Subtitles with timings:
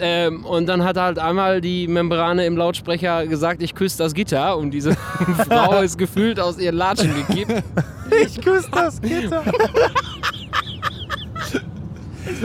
[0.00, 4.56] Ähm, und dann hat halt einmal die Membrane im Lautsprecher gesagt, ich küsse das Gitter.
[4.56, 4.94] Und diese
[5.48, 7.62] Frau ist gefühlt aus ihren Latschen gekippt.
[8.24, 9.42] Ich küsse das Gitter.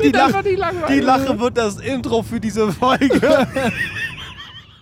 [0.03, 0.57] Die, Lach- die,
[0.93, 3.19] Die Lache wird das Intro für diese Folge.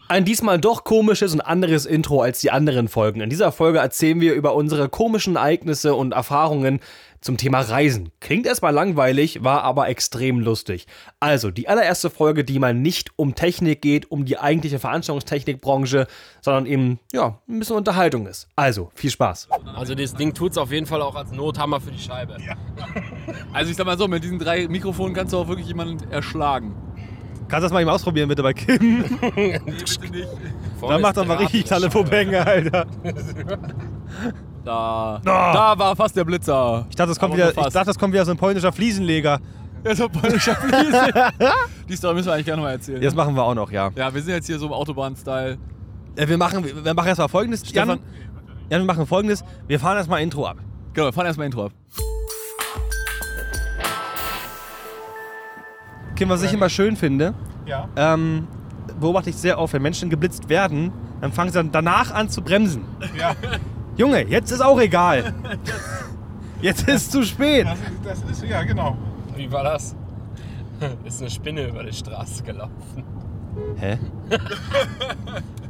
[0.10, 3.20] Ein diesmal doch komisches und anderes Intro als die anderen Folgen.
[3.22, 6.80] In dieser Folge erzählen wir über unsere komischen Ereignisse und Erfahrungen
[7.22, 8.12] zum Thema Reisen.
[8.20, 10.88] Klingt erstmal langweilig, war aber extrem lustig.
[11.20, 16.08] Also, die allererste Folge, die mal nicht um Technik geht, um die eigentliche Veranstaltungstechnikbranche,
[16.42, 18.48] sondern eben, ja, ein bisschen Unterhaltung ist.
[18.56, 19.50] Also, viel Spaß.
[19.76, 22.38] Also das Ding tut es auf jeden Fall auch als Nothammer für die Scheibe.
[23.54, 26.76] Also ich sag mal so, mit diesen drei Mikrofonen kannst du auch wirklich jemanden erschlagen.
[27.48, 29.04] Kannst du das mal eben ausprobieren, bitte, bei Kim?
[29.36, 30.28] Nee, bitte nicht.
[30.82, 32.86] Da macht er mal richtig tolle Popenge, Alter.
[34.68, 36.86] Da, da war fast der Blitzer.
[36.90, 39.40] Ich dachte, das kommt, wieder, ich dachte, das kommt wieder so ein polnischer Fliesenleger.
[39.86, 41.12] Ja, so polnischer Fliese.
[41.88, 43.02] Die Story müssen wir eigentlich gerne mal erzählen.
[43.02, 43.90] Das machen wir auch noch, ja.
[43.96, 45.58] Ja, wir sind jetzt hier so im Autobahn-Style.
[46.16, 47.62] Äh, Wir machen, wir machen erstmal folgendes.
[47.62, 48.00] Jan, Stefan-
[48.70, 49.44] Jan, wir machen folgendes.
[49.68, 50.58] Wir fahren erstmal Intro ab.
[50.94, 51.72] Genau, wir fahren erstmal Intro ab.
[56.16, 57.34] Kim, was ich immer schön finde,
[57.66, 57.88] Ja.
[57.96, 58.48] ähm,
[59.00, 62.42] beobachte ich sehr oft, wenn Menschen geblitzt werden, dann fangen sie dann danach an zu
[62.42, 62.84] bremsen.
[63.18, 63.34] Ja.
[63.98, 65.34] Junge, jetzt ist auch egal.
[66.62, 67.68] Jetzt ist zu spät.
[68.04, 68.98] Das, das ist, ja, genau.
[69.36, 69.96] Wie war das?
[71.06, 73.04] Ist eine Spinne über die Straße gelaufen.
[73.78, 74.00] Hä?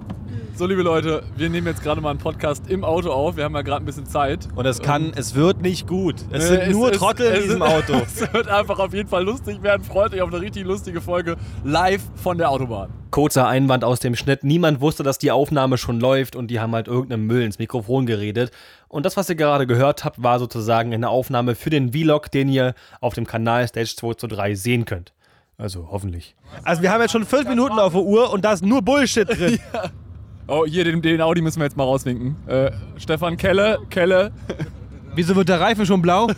[0.58, 3.38] So, liebe Leute, wir nehmen jetzt gerade mal einen Podcast im Auto auf.
[3.38, 4.48] Wir haben ja gerade ein bisschen Zeit.
[4.56, 6.16] Und es kann, es wird nicht gut.
[6.32, 7.94] Es Äh, sind nur Trottel in es- diesem Auto.
[8.04, 9.84] Es wird einfach auf jeden Fall lustig werden.
[9.84, 12.90] Freut euch auf eine richtig lustige Folge live von der Autobahn.
[13.12, 14.44] Kurzer Einwand aus dem Schnitt.
[14.44, 18.08] Niemand wusste, dass die Aufnahme schon läuft und die haben halt irgendeinem Müll ins Mikrofon
[18.08, 18.50] geredet.
[18.88, 22.50] Und das, was ihr gerade gehört habt, war sozusagen eine Aufnahme für den Vlog, den
[22.50, 25.14] ihr auf dem Kanal Stage 2 zu 3 sehen könnt.
[25.60, 26.36] Also hoffentlich.
[26.64, 29.30] Also wir haben jetzt schon fünf Minuten auf der Uhr und da ist nur Bullshit
[29.30, 29.60] drin.
[30.48, 32.36] Oh, hier, den, den Audi müssen wir jetzt mal rauswinken.
[32.48, 34.32] Äh, Stefan Kelle, Kelle.
[35.16, 36.28] Wieso wird der Reifen schon blau?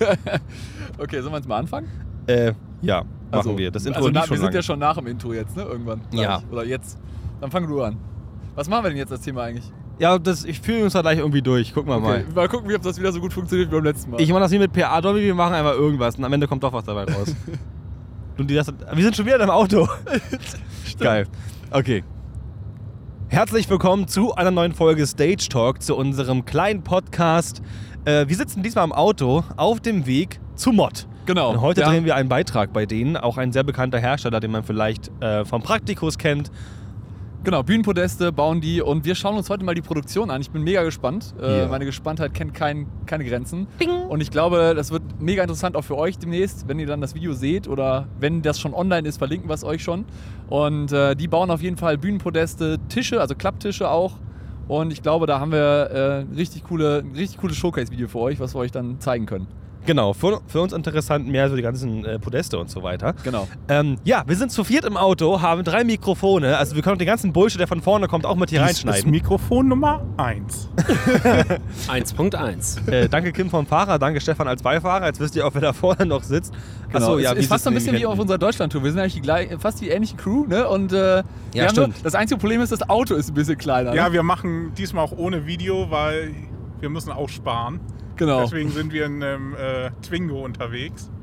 [1.02, 1.88] Okay, sollen wir jetzt mal anfangen?
[2.28, 2.52] äh,
[2.82, 3.72] ja, machen Also, wir.
[3.72, 4.56] Das Intro also na, schon Wir sind lange.
[4.58, 5.64] ja schon nach dem Intro jetzt, ne?
[5.64, 6.02] Irgendwann.
[6.12, 6.40] Ja.
[6.46, 6.52] ich.
[6.52, 6.98] Oder jetzt.
[7.40, 7.96] Dann fang du an.
[8.56, 9.72] Was machen wir denn jetzt als Thema eigentlich?
[10.00, 11.74] Ja, das, ich fühle uns da gleich irgendwie durch.
[11.74, 12.34] Gucken wir Okay, mal.
[12.36, 14.20] mal gucken, wie ob das wieder so gut funktioniert wie beim letzten Mal.
[14.20, 16.64] Ich mache das nicht mit PA Dolby, wir machen einfach irgendwas und am Ende kommt
[16.64, 17.34] doch was dabei raus.
[18.38, 19.88] und die das, wir sind schon wieder im Auto.
[21.00, 21.28] Geil.
[21.72, 22.04] Okay.
[23.32, 27.62] Herzlich willkommen zu einer neuen Folge Stage Talk, zu unserem kleinen Podcast.
[28.04, 31.08] Äh, wir sitzen diesmal im Auto auf dem Weg zu Mod.
[31.28, 31.52] genau.
[31.52, 31.90] Und heute ja.
[31.90, 35.46] drehen wir einen Beitrag bei denen, auch ein sehr bekannter Hersteller, den man vielleicht äh,
[35.46, 36.50] vom Praktikus kennt.
[37.42, 40.42] Genau, Bühnenpodeste bauen die und wir schauen uns heute mal die Produktion an.
[40.42, 41.34] Ich bin mega gespannt.
[41.42, 41.68] Äh, Ja.
[41.70, 43.66] Meine Gespanntheit kennt kein, keine Grenzen.
[44.10, 47.16] Und ich glaube, das wird mega interessant auch für euch demnächst, wenn ihr dann das
[47.16, 50.04] Video seht oder wenn das schon online ist, verlinken wir es euch schon.
[50.50, 54.16] Und äh, die bauen auf jeden Fall Bühnenpodeste, Tische, also Klapptische auch.
[54.68, 55.58] Und ich glaube, da haben wir
[56.30, 59.48] äh, richtig coole, ein richtig cooles Showcase-Video für euch, was wir euch dann zeigen können.
[59.86, 63.14] Genau, für, für uns interessant mehr so die ganzen äh, Podeste und so weiter.
[63.24, 63.48] Genau.
[63.68, 66.58] Ähm, ja, wir sind zu viert im Auto, haben drei Mikrofone.
[66.58, 68.72] Also wir können auch den ganzen Bullshit, der von vorne kommt, auch mit hier Dies
[68.72, 69.12] ist reinschneiden.
[69.12, 70.70] Mikrofon Nummer 1.
[71.88, 72.80] 1.1.
[72.90, 75.06] Äh, danke Kim vom Fahrer, danke Stefan als Beifahrer.
[75.06, 76.54] Jetzt wisst ihr auch, wer da vorne noch sitzt.
[76.92, 78.84] Genau, Achso, ja, es ist fast so ein bisschen wie auf unserer Deutschland-Tour.
[78.84, 80.68] Wir sind eigentlich die gleich, fast die ähnliche Crew, ne?
[80.68, 81.96] Und äh, wir haben stimmt.
[81.96, 83.94] Nur, das einzige Problem ist, das Auto ist ein bisschen kleiner.
[83.94, 84.14] Ja, ne?
[84.14, 86.34] wir machen diesmal auch ohne Video, weil
[86.80, 87.80] wir müssen auch sparen.
[88.20, 88.42] Genau.
[88.44, 91.10] Deswegen sind wir in einem äh, Twingo unterwegs.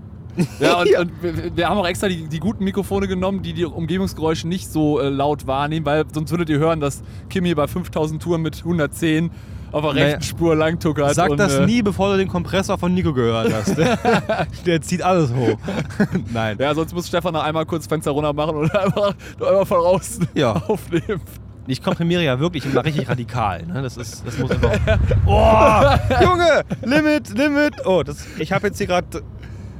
[0.61, 3.65] Ja, und, und wir, wir haben auch extra die, die guten Mikrofone genommen, die die
[3.65, 7.67] Umgebungsgeräusche nicht so äh, laut wahrnehmen, weil sonst würdet ihr hören, dass Kim hier bei
[7.67, 9.31] 5000 Touren mit 110
[9.73, 11.15] auf der Naja, rechten Spur langtuckert.
[11.15, 13.77] Sag und, das äh, nie, bevor du den Kompressor von Nico gehört hast.
[14.67, 15.59] Der zieht alles hoch.
[16.34, 16.57] Nein.
[16.61, 19.78] Ja, sonst muss Stefan noch einmal kurz Fenster runter machen und einfach, nur einmal von
[19.78, 20.53] außen Ja.
[20.69, 21.23] aufnehmen.
[21.66, 23.65] Ich komprimiere ja wirklich immer richtig radikal.
[23.66, 23.82] Ne?
[23.82, 24.72] Das, ist, das muss einfach.
[25.27, 26.22] Oh!
[26.25, 26.62] Junge!
[26.82, 27.87] Limit, Limit!
[27.87, 29.22] Oh, das, ich habe jetzt hier gerade.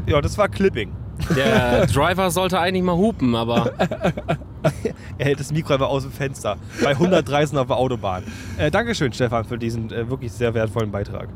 [0.06, 0.91] Ja, das war Clipping.
[1.34, 3.72] Der Driver sollte eigentlich mal hupen, aber
[5.19, 6.56] Er hält das Mikro einfach aus dem Fenster.
[6.83, 8.22] Bei 130 auf der Autobahn.
[8.59, 11.28] Äh, Dankeschön, Stefan, für diesen äh, wirklich sehr wertvollen Beitrag.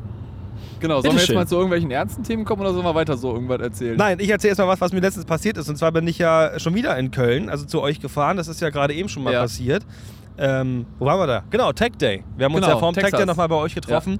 [0.80, 3.32] Genau, sollen wir jetzt mal zu irgendwelchen ernsten Themen kommen oder sollen wir weiter so
[3.34, 3.96] irgendwas erzählen?
[3.96, 5.68] Nein, ich erzähle erstmal was, was mir letztens passiert ist.
[5.68, 8.36] Und zwar bin ich ja schon wieder in Köln, also zu euch gefahren.
[8.38, 9.42] Das ist ja gerade eben schon mal Ja.
[9.42, 9.84] passiert.
[10.40, 11.42] Ähm, wo waren wir da?
[11.50, 12.24] Genau, Tech Day.
[12.36, 13.10] Wir haben uns Genau, ja vorm Tech.
[13.10, 14.18] Day nochmal bei euch getroffen.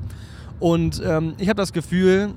[0.58, 2.34] Und ähm, ich habe das Gefühl,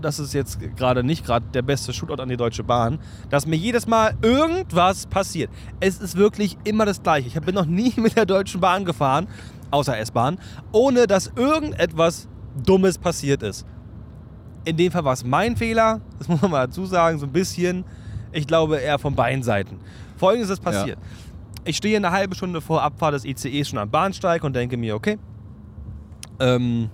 [0.00, 2.98] das ist jetzt gerade nicht gerade der beste Shootout an die Deutsche Bahn,
[3.28, 5.50] dass mir jedes Mal irgendwas passiert.
[5.80, 7.28] Es ist wirklich immer das Gleiche.
[7.28, 9.28] Ich bin noch nie mit der Deutschen Bahn gefahren,
[9.70, 10.38] außer S-Bahn,
[10.72, 12.28] ohne dass irgendetwas
[12.64, 13.66] Dummes passiert ist.
[14.64, 17.32] In dem Fall war es mein Fehler, das muss man mal dazu sagen, so ein
[17.32, 17.84] bisschen.
[18.32, 19.78] Ich glaube eher von beiden Seiten.
[20.16, 20.98] Folgendes ist passiert.
[21.66, 24.94] Ich stehe eine halbe Stunde vor Abfahrt des ICEs schon am Bahnsteig und denke mir,
[24.94, 25.18] okay,
[26.38, 26.90] ähm,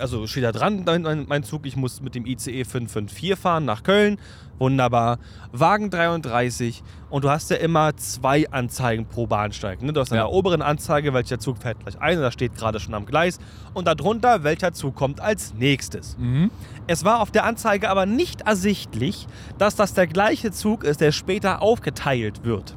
[0.00, 3.84] also steht da dran, mein, mein, Zug, ich muss mit dem ICE 554 fahren nach
[3.84, 4.18] Köln.
[4.58, 5.18] Wunderbar.
[5.50, 9.80] Wagen 33 und du hast ja immer zwei Anzeigen pro Bahnsteig.
[9.82, 9.92] Ne?
[9.92, 10.24] Du hast an Ja.
[10.24, 13.38] der oberen Anzeige, welcher Zug fährt gleich ein, da steht gerade schon am Gleis.
[13.74, 16.16] Und darunter, welcher Zug kommt als nächstes.
[16.18, 16.50] Mhm.
[16.86, 19.26] Es war auf der Anzeige aber nicht ersichtlich,
[19.58, 22.76] dass das der gleiche Zug ist, der später aufgeteilt wird.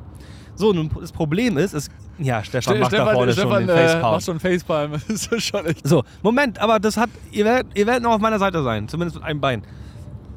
[0.56, 1.90] So, nun das Problem ist, es.
[2.18, 4.02] Ja, Stefan macht da vorne schon den äh, Facepalm.
[4.14, 4.92] macht schon Facepalm.
[5.08, 5.88] Das ist schon echt.
[5.88, 7.10] So, Moment, aber das hat.
[7.32, 9.64] Ihr werdet, ihr werdet noch auf meiner Seite sein, zumindest mit einem Bein.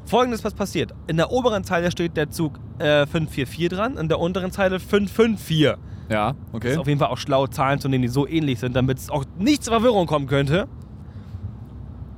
[0.05, 0.93] Folgendes, was passiert.
[1.07, 5.75] In der oberen Zeile steht der Zug äh, 544 dran, in der unteren Zeile 554.
[6.09, 6.71] Ja, Das okay.
[6.71, 9.11] ist auf jeden Fall auch schlau, Zahlen zu nehmen, die so ähnlich sind, damit es
[9.11, 10.67] auch nicht zur Verwirrung kommen könnte.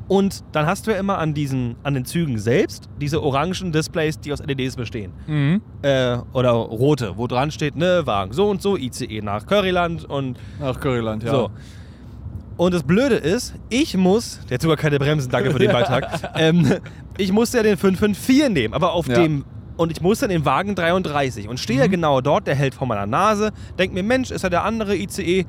[0.07, 4.19] Und dann hast du ja immer an diesen, an den Zügen selbst diese orangen Displays,
[4.19, 5.13] die aus LEDs bestehen.
[5.27, 5.61] Mhm.
[5.83, 10.37] Äh, oder rote, wo dran steht, ne, Wagen so und so, ICE nach Curryland und
[10.59, 11.31] Nach Curryland, ja.
[11.31, 11.51] so.
[12.57, 16.07] Und das Blöde ist, ich muss, der hat sogar keine Bremsen, danke für den Beitrag,
[16.35, 16.75] ähm,
[17.17, 19.15] ich musste ja den 554 nehmen, aber auf Ja.
[19.15, 19.45] dem,
[19.77, 21.91] und ich musste den Wagen 33 und stehe ja Mhm.
[21.91, 25.45] genau dort, der hält vor meiner Nase, denk mir, Mensch, ist ja der andere ICE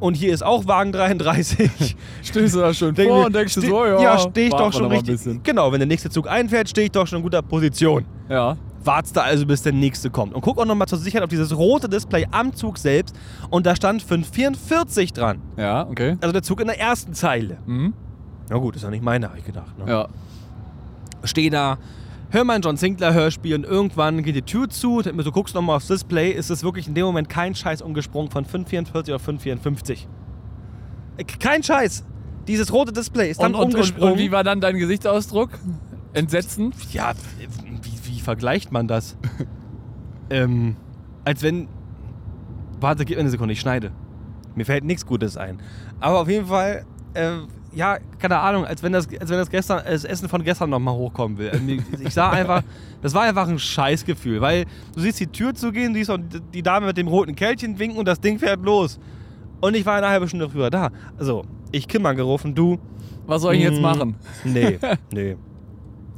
[0.00, 1.96] und hier ist auch Wagen 33.
[2.22, 4.72] Stehst du da schön Denk vor und denkst du so, ja, Ja, stehe ich doch
[4.72, 5.20] schon richtig.
[5.42, 8.04] Genau, wenn der nächste Zug einfährt, stehe ich doch schon in guter Position.
[8.28, 8.56] Ja.
[8.82, 10.34] Wartest da also, bis der nächste kommt.
[10.34, 13.14] Und guck auch nochmal zur Sicherheit auf dieses rote Display am Zug selbst
[13.50, 15.42] und da stand 544 dran.
[15.56, 16.16] Ja, okay.
[16.20, 17.58] Also der Zug in der ersten Zeile.
[17.66, 17.92] Mhm.
[18.48, 19.78] Na gut, ist ja nicht meine, habe ich gedacht.
[19.78, 19.90] Ne?
[19.90, 20.08] Ja.
[21.24, 21.78] Stehe da,
[22.30, 25.02] hör mein John Sinclair Hörspiel und irgendwann geht die Tür zu.
[25.02, 28.44] Du guckst nochmal aufs Display, ist es wirklich in dem Moment kein Scheiß umgesprungen von
[28.44, 30.08] 544 auf 554.
[31.16, 32.04] Äh, Kein Scheiß.
[32.48, 34.12] Dieses rote Display ist dann Und, und, und, umgesprungen.
[34.14, 35.50] und wie war dann dein Gesichtsausdruck?
[36.12, 36.72] Entsetzen?
[36.92, 37.12] ja,
[37.82, 39.16] wie, wie vergleicht man das?
[40.30, 40.76] ähm,
[41.24, 41.68] als wenn.
[42.80, 43.92] Warte, gib mir eine Sekunde, ich schneide.
[44.54, 45.60] Mir fällt nichts Gutes ein.
[46.00, 46.84] Aber auf jeden Fall,
[47.14, 47.32] äh,
[47.72, 50.94] ja, keine Ahnung, als wenn das, als wenn das, gestern, das Essen von gestern nochmal
[50.94, 51.50] hochkommen will.
[51.50, 52.62] Also ich sah einfach,
[53.02, 54.64] das war einfach ein Scheißgefühl, weil
[54.94, 56.18] du siehst die Tür zugehen, siehst auch
[56.52, 58.98] die Dame mit dem roten Kältchen winken und das Ding fährt los.
[59.60, 60.90] Und ich war eine halbe Stunde früher da.
[61.18, 62.78] Also, ich Kimmer gerufen, du,
[63.26, 63.82] Was soll ich jetzt Mm.
[63.82, 64.14] machen?
[64.44, 64.78] Nee,
[65.12, 65.36] nee.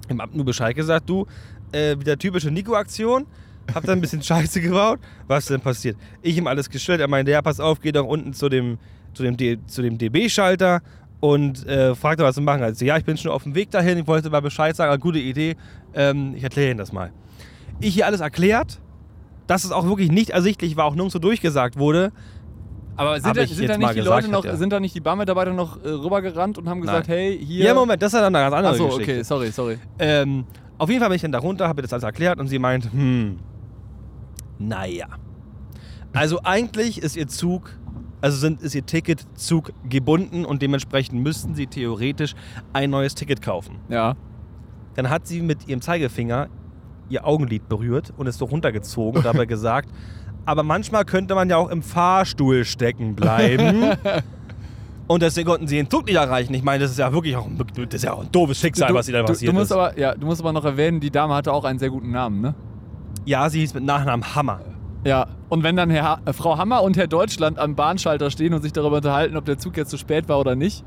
[0.08, 1.26] Ich hab nur Bescheid gesagt, du,
[1.72, 3.26] äh, wieder typische Nico-Aktion.
[3.74, 4.98] Hab da ein bisschen Scheiße gebaut.
[5.28, 5.96] Was denn passiert?
[6.22, 7.00] Ich ihm alles gestellt.
[7.00, 8.78] Er meinte, ja, pass auf, geh doch unten zu dem,
[9.14, 10.80] zu dem, D- zu dem DB-Schalter
[11.22, 12.64] und äh, frag doch, was wir machen.
[12.64, 13.96] Also, ja, ich bin schon auf dem Weg dahin.
[13.96, 15.00] Ich wollte mal Bescheid sagen.
[15.00, 15.54] Gute Idee.
[15.94, 17.12] Ähm, ich erkläre Ihnen das mal.
[17.78, 18.80] Ich hier alles erklärt,
[19.46, 22.10] dass es auch wirklich nicht ersichtlich war, auch nirgendwo durchgesagt wurde.
[22.96, 24.50] Aber sind, Hab da, ich sind jetzt da mal nicht die gesagt, Leute noch, hat
[24.50, 24.56] er.
[24.56, 27.16] sind da nicht die Barmitarbeiter noch äh, rübergerannt und haben gesagt, Nein.
[27.16, 27.66] hey, hier.
[27.66, 29.12] Ja, Moment, das ist ja dann eine ganz andere Achso, Geschichte.
[29.12, 29.78] okay, sorry, sorry.
[30.00, 30.44] Ähm,
[30.76, 32.58] auf jeden Fall bin ich dann da runter, habe ihr das alles erklärt und sie
[32.58, 33.38] meint, hm,
[34.58, 35.06] naja.
[36.12, 37.70] Also eigentlich ist ihr Zug,
[38.22, 42.34] also sind, ist ihr Ticketzug gebunden und dementsprechend müssten sie theoretisch
[42.72, 43.80] ein neues Ticket kaufen.
[43.90, 44.14] Ja.
[44.94, 46.48] Dann hat sie mit ihrem Zeigefinger
[47.08, 49.90] ihr Augenlid berührt und es so runtergezogen und dabei gesagt,
[50.46, 53.92] aber manchmal könnte man ja auch im Fahrstuhl stecken bleiben.
[55.08, 56.54] Und deswegen konnten sie den Zug nicht erreichen.
[56.54, 58.94] Ich meine, das ist ja wirklich auch ein, das ist ja auch ein doofes Schicksal,
[58.94, 59.76] was sie da du, passiert du musst ist.
[59.76, 62.40] aber, ja, du musst aber noch erwähnen, die Dame hatte auch einen sehr guten Namen,
[62.40, 62.54] ne?
[63.26, 64.60] Ja, sie hieß mit Nachnamen Hammer.
[65.04, 68.62] Ja, und wenn dann Herr, äh, Frau Hammer und Herr Deutschland am Bahnschalter stehen und
[68.62, 70.84] sich darüber unterhalten, ob der Zug jetzt zu spät war oder nicht,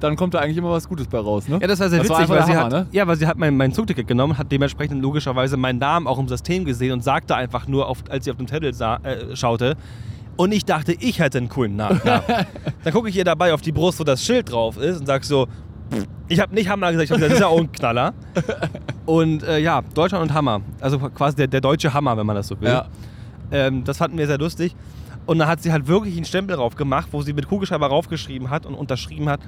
[0.00, 1.58] dann kommt da eigentlich immer was Gutes bei raus, ne?
[1.60, 2.88] Ja, das war sehr Das war witzig, einfach weil sie, der hat, Hammer, ne?
[2.92, 6.28] ja, weil sie hat mein, mein Zugticket genommen, hat dementsprechend logischerweise meinen Namen auch im
[6.28, 9.76] System gesehen und sagte einfach nur, auf, als sie auf dem Zettel sah, äh, schaute.
[10.36, 12.22] Und ich dachte, ich hätte einen coolen Nachnamen.
[12.84, 15.24] Dann gucke ich ihr dabei auf die Brust, wo das Schild drauf ist und sag
[15.24, 15.48] so,
[16.28, 18.12] ich habe nicht Hammer gesagt, ich habe gesagt, das ist ja auch ein Knaller.
[19.06, 20.60] Und äh, ja, Deutschland und Hammer.
[20.80, 22.68] Also quasi der, der deutsche Hammer, wenn man das so will.
[22.68, 22.86] Ja.
[23.50, 24.74] Ähm, das fanden wir sehr lustig.
[25.26, 28.50] Und dann hat sie halt wirklich einen Stempel drauf gemacht, wo sie mit Kugelschreiber raufgeschrieben
[28.50, 29.40] hat und unterschrieben hat,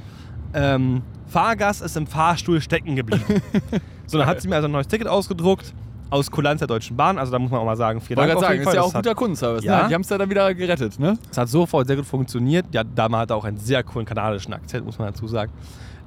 [0.54, 3.42] ähm, Fahrgast ist im Fahrstuhl stecken geblieben.
[4.06, 5.74] so, dann hat sie mir also ein neues Ticket ausgedruckt,
[6.10, 7.18] aus Kulanz der Deutschen Bahn.
[7.18, 9.14] Also da muss man auch mal sagen, vielen Wollte Dank sagen, ist ja auch guter
[9.14, 9.82] Kundenservice, Ja.
[9.82, 9.88] ne?
[9.88, 11.18] Die haben es ja dann wieder gerettet, ne?
[11.28, 12.66] das hat sofort sehr gut funktioniert.
[12.72, 15.52] Ja, Dame hatte auch einen sehr coolen kanadischen Akzent, muss man dazu sagen.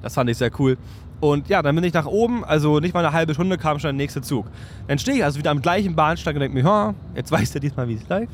[0.02, 0.76] Das fand ich sehr cool.
[1.22, 3.90] Und ja, dann bin ich nach oben, also nicht mal eine halbe Stunde kam schon
[3.90, 4.46] der nächste Zug.
[4.88, 7.60] Dann stehe ich also wieder am gleichen Bahnsteig und denke mir, ja, jetzt weißt du
[7.60, 8.32] diesmal, wie es läuft.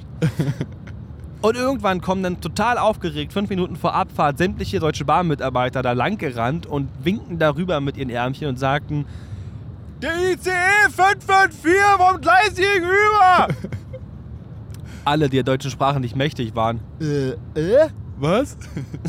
[1.43, 6.17] und irgendwann kommen dann total aufgeregt, fünf Minuten vor Abfahrt, sämtliche Deutsche Bahn-Mitarbeiter da lang
[6.17, 9.05] gerannt und winken darüber mit ihren Ärmchen und sagten,
[10.01, 13.49] der ICE 554 vom Gleis gegenüber!
[15.05, 16.81] Alle, die der deutschen Sprache nicht mächtig waren.
[17.03, 17.91] Äh, äh?
[18.17, 18.57] Was?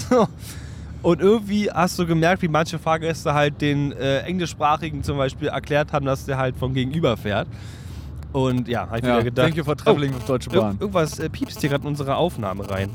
[1.01, 5.93] Und irgendwie hast du gemerkt, wie manche Fahrgäste halt den äh, englischsprachigen zum Beispiel erklärt
[5.93, 7.47] haben, dass der halt vom Gegenüber fährt.
[8.33, 9.45] Und ja, habe ich Ja, wieder gedacht.
[9.47, 10.77] thank you for traveling with Deutsche Ir Bahn.
[10.79, 12.89] irgendwas äh, piepst hier gerade in unsere Aufnahme rein.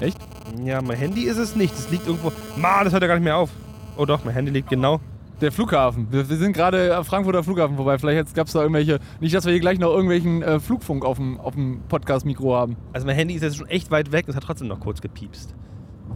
[0.00, 0.16] Echt?
[0.64, 1.74] Ja, mein Handy ist es nicht.
[1.74, 2.32] Es liegt irgendwo.
[2.56, 3.50] Mann, das hört ja gar nicht mehr auf.
[3.96, 5.00] Oh doch, mein Handy liegt genau.
[5.40, 6.06] Der Flughafen.
[6.10, 7.98] Wir, wir sind gerade am Frankfurter Flughafen vorbei.
[7.98, 9.00] Vielleicht gab es da irgendwelche.
[9.20, 12.76] Nicht, dass wir hier gleich noch irgendwelchen äh, Flugfunk auf dem, auf dem Podcast-Mikro haben.
[12.92, 15.00] Also mein Handy ist jetzt schon echt weit weg und es hat trotzdem noch kurz
[15.00, 15.52] gepiepst.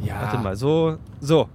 [0.04, 0.22] Ja.
[0.22, 0.96] Warte mal, so.
[1.20, 1.48] So.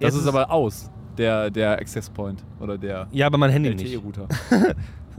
[0.00, 2.44] Das Jetzt ist aber aus, der, der Access Point.
[2.60, 3.94] Oder der Ja, aber mein Handy nicht.
[3.94, 4.26] LTE-Router.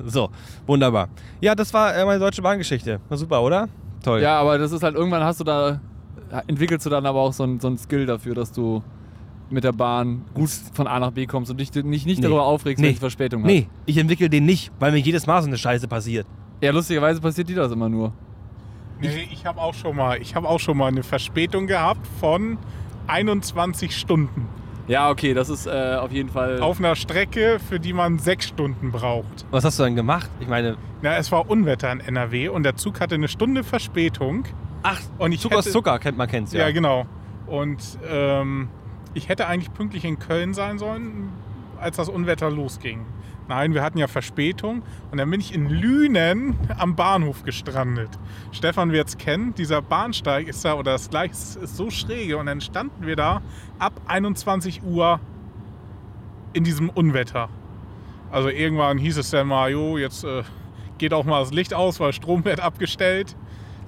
[0.06, 0.30] So,
[0.68, 1.10] wunderbar.
[1.42, 3.00] Ja, das war äh, meine deutsche Bahngeschichte.
[3.10, 3.68] War super, oder?
[4.04, 4.22] Toll.
[4.22, 5.82] Ja, aber das ist halt, irgendwann hast du da,
[6.46, 8.84] entwickelst du dann aber auch so ein, so ein Skill dafür, dass du
[9.50, 12.22] mit der Bahn gut von A nach B kommst und dich nicht, nicht Nee.
[12.22, 12.90] darüber aufregst, Nee.
[12.90, 13.52] wenn ich Verspätung habe.
[13.52, 16.28] Nee, ich entwickle den nicht, weil mir jedes Mal so eine Scheiße passiert.
[16.62, 18.14] Ja, lustigerweise passiert dir das immer nur.
[19.00, 22.58] Nee, ich habe auch schon mal, ich habe auch schon mal eine Verspätung gehabt von
[23.08, 24.48] 21 Stunden
[24.88, 26.62] Ja, okay, das ist äh, auf jeden Fall.
[26.62, 29.46] auf einer Strecke, für die man sechs Stunden braucht.
[29.52, 30.30] Was hast du denn gemacht?
[30.40, 34.46] Ich meine, Na, es war Unwetter in NRW und der Zug hatte eine Stunde Verspätung.
[34.84, 36.62] ach, Und ich Zucker ist hätte- Zucker, kennt man kennt's ja.
[36.68, 37.06] Ja, genau.
[37.46, 38.68] Und ähm,
[39.14, 41.30] ich hätte eigentlich pünktlich in Köln sein sollen,
[41.80, 43.06] als das Unwetter losging.
[43.48, 48.10] Nein, wir hatten ja Verspätung und dann bin ich in Lünen am Bahnhof gestrandet.
[48.52, 52.48] Stefan wird es kennen, dieser Bahnsteig ist da oder das Gleis ist so schräge und
[52.48, 53.42] dann standen wir da
[53.80, 55.20] ab 21 Uhr
[56.54, 57.50] in diesem Unwetter.
[58.32, 60.44] Also irgendwann hieß es dann mal, jo, jetzt äh,
[60.98, 63.38] geht auch mal das Licht aus, weil Strom wird abgestellt.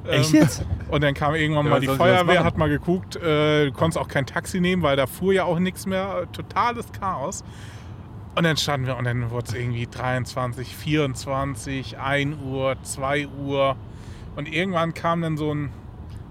[0.07, 0.65] Echt Ähm, jetzt?
[0.89, 4.07] und dann kam irgendwann Ja, mal die Feuerwehr, hat mal geguckt, äh, du konntest auch
[4.07, 6.27] kein Taxi nehmen, weil da fuhr ja auch nichts mehr.
[6.31, 7.43] Totales Chaos.
[8.39, 13.75] Und dann standen wir und dann wurde es irgendwie 23, 24, 1 Uhr, 2 Uhr.
[14.37, 15.69] Und irgendwann kam dann so ein,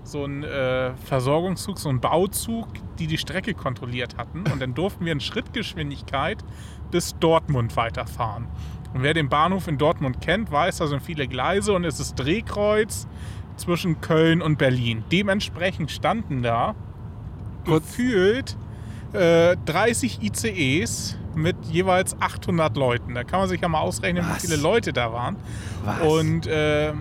[0.05, 4.45] so ein äh, Versorgungszug, so ein Bauzug, die die Strecke kontrolliert hatten.
[4.51, 6.43] Und dann durften wir in Schrittgeschwindigkeit
[6.91, 8.47] bis Dortmund weiterfahren.
[8.95, 12.15] Und wer den Bahnhof in Dortmund kennt, weiß, da sind viele Gleise und es ist
[12.15, 13.07] Drehkreuz
[13.57, 15.05] zwischen Köln und Berlin.
[15.13, 16.75] Dementsprechend standen da
[17.67, 18.57] gefühlt
[19.13, 23.15] äh, 30 ICEs mit jeweils 800 Leuten.
[23.15, 24.43] Da kann man sich ja mal ausrechnen, Was?
[24.43, 25.37] wie viele Leute da waren.
[25.85, 26.01] Was?
[26.01, 26.93] Und äh,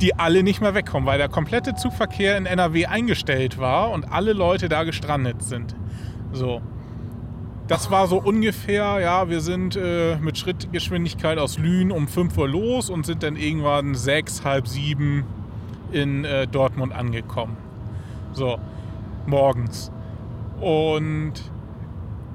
[0.00, 4.32] die alle nicht mehr wegkommen, weil der komplette Zugverkehr in NRW eingestellt war und alle
[4.32, 5.74] Leute da gestrandet sind.
[6.32, 6.60] So.
[7.68, 12.48] Das war so ungefähr, ja, wir sind äh, mit Schrittgeschwindigkeit aus Lünen um 5 Uhr
[12.48, 15.24] los und sind dann irgendwann sechs, halb sieben
[15.92, 17.56] in äh, Dortmund angekommen.
[18.32, 18.58] So,
[19.26, 19.92] morgens.
[20.62, 21.32] Und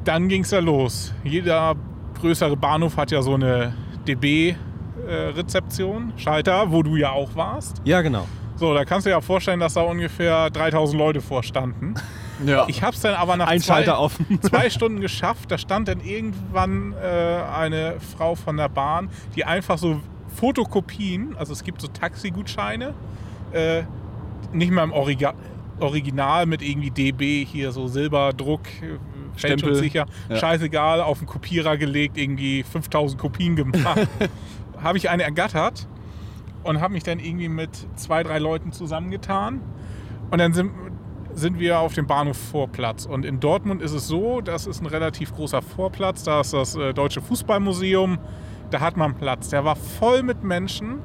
[0.04, 1.14] dann ging es ja los.
[1.24, 1.76] Jeder
[2.20, 3.74] größere Bahnhof hat ja so eine
[4.08, 7.82] DB-Rezeption, Schalter, wo du ja auch warst.
[7.86, 8.28] ja, genau.
[8.58, 11.94] So, da kannst du dir ja vorstellen, dass da ungefähr 3000 Leute vorstanden.
[12.46, 12.66] ja.
[12.68, 14.40] Ich habe es dann aber nach Ein zwei, Schalter offen.
[14.42, 15.52] zwei Stunden geschafft.
[15.52, 20.00] Da stand dann irgendwann äh, eine Frau von der Bahn, die einfach so
[20.36, 22.96] Fotokopien, also es gibt so Taxigutscheine,
[23.52, 23.84] äh,
[24.54, 25.34] nicht mal im Origa
[25.80, 28.98] Original mit irgendwie DB hier so Silberdruck, äh,
[29.38, 29.60] Stempel.
[29.60, 30.36] fälschungssicher, Ja.
[30.38, 34.08] scheißegal, auf den Kopierer gelegt, irgendwie 5000 Kopien gemacht.
[34.82, 35.88] habe ich eine ergattert
[36.64, 39.62] und habe mich dann irgendwie mit zwei, drei Leuten zusammengetan.
[40.32, 40.72] Und dann sind,
[41.34, 43.06] sind wir auf dem Bahnhof Vorplatz.
[43.06, 46.24] Und in Dortmund ist es so, das ist ein relativ großer Vorplatz.
[46.24, 48.18] Da ist das äh, Deutsche Fußballmuseum.
[48.72, 49.50] Da hat man Platz.
[49.50, 51.00] Der war voll mit Menschen,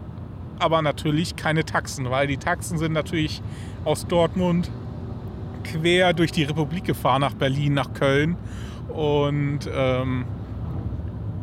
[0.59, 3.43] aber natürlich keine Taxen, weil die Taxen sind natürlich
[3.85, 4.71] aus Dortmund
[5.65, 8.37] quer durch die Republik gefahren, nach Berlin, nach Köln.
[8.89, 10.25] Und ähm,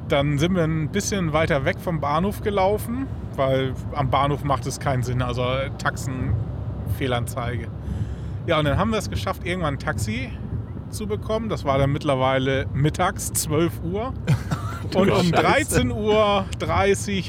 [0.08, 4.80] dann sind wir ein bisschen weiter weg vom Bahnhof gelaufen, weil am Bahnhof macht es
[4.80, 5.22] keinen Sinn.
[5.22, 5.44] Also
[5.78, 7.68] Taxenfehlanzeige.
[8.48, 10.32] Ja, und dann haben wir es geschafft, irgendwann ein Taxi
[10.90, 11.50] zu bekommen.
[11.50, 14.14] Das war dann mittlerweile mittags, 12 Uhr.
[14.96, 15.92] Und um 13.30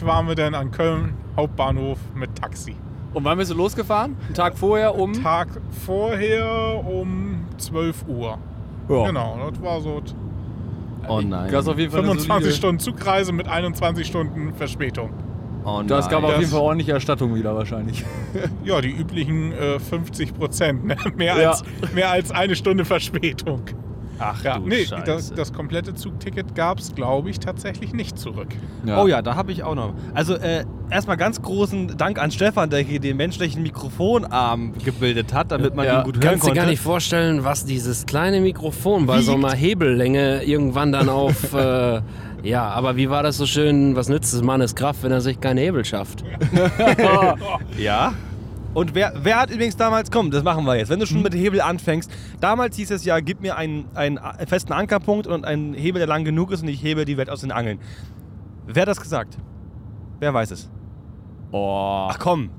[0.00, 2.74] Uhr waren wir dann an Köln Hauptbahnhof mit Taxi.
[3.12, 4.16] Und wann bist du losgefahren?
[4.26, 5.12] Einen Tag vorher um.
[5.12, 5.48] Tag
[5.84, 8.38] vorher um 12 Uhr.
[8.88, 9.06] Ja.
[9.06, 10.00] Genau, das war so
[11.08, 11.50] Oh nein.
[11.50, 15.10] Du hast auf jeden Fall eine 25 solide- Stunden Zugreise mit 21 Stunden Verspätung.
[15.64, 16.24] Oh Das gab nein.
[16.24, 18.04] auf jeden Das- Fall ordentliche Erstattung wieder wahrscheinlich.
[18.64, 20.84] Ja, die üblichen äh, 50 Prozent.
[20.84, 20.96] Ne?
[21.16, 21.50] Mehr, Ja.
[21.50, 21.64] als,
[21.94, 23.62] mehr als eine Stunde Verspätung.
[24.20, 25.02] Ach Ja, du nee, Scheiße.
[25.04, 28.48] das, das komplette Zugticket gab es, glaube ich, tatsächlich nicht zurück.
[28.86, 29.94] Oh ja, da habe ich auch noch.
[30.14, 35.50] Also äh, erstmal ganz großen Dank an Stefan, der hier den menschlichen Mikrofonarm gebildet hat,
[35.52, 36.60] damit man Ja, ihn gut hören Kannst dir konnte.
[36.62, 41.52] gar nicht vorstellen, was dieses kleine Mikrofon bei so einer Hebellänge irgendwann dann auf.
[41.54, 42.00] äh,
[42.42, 43.96] ja, aber wie war das so schön?
[43.96, 46.24] Was nützt des Mannes Kraft, wenn er sich keinen Hebel schafft?
[47.78, 48.12] Ja.
[48.72, 51.34] Und wer, wer hat übrigens damals, komm, das machen wir jetzt, wenn du schon mit
[51.34, 52.10] Hebel anfängst,
[52.40, 56.24] damals hieß es ja, gib mir einen, einen festen Ankerpunkt und einen Hebel, der lang
[56.24, 57.80] genug ist und ich hebe die Welt aus den Angeln.
[58.66, 59.36] Wer hat das gesagt?
[60.20, 60.70] Wer weiß es?
[61.50, 62.08] Oh.
[62.10, 62.50] Ach komm.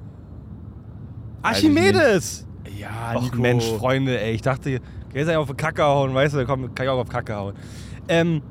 [1.41, 2.45] Archimedes!
[2.77, 3.37] ja, Nico.
[3.37, 4.33] Mensch, Freunde, ey.
[4.33, 4.81] Ich dachte,
[5.13, 7.55] gehst ja auf die Kacke hauen, weißt du, komm, kann ich auch auf Kacke hauen.
[8.07, 8.41] Ähm,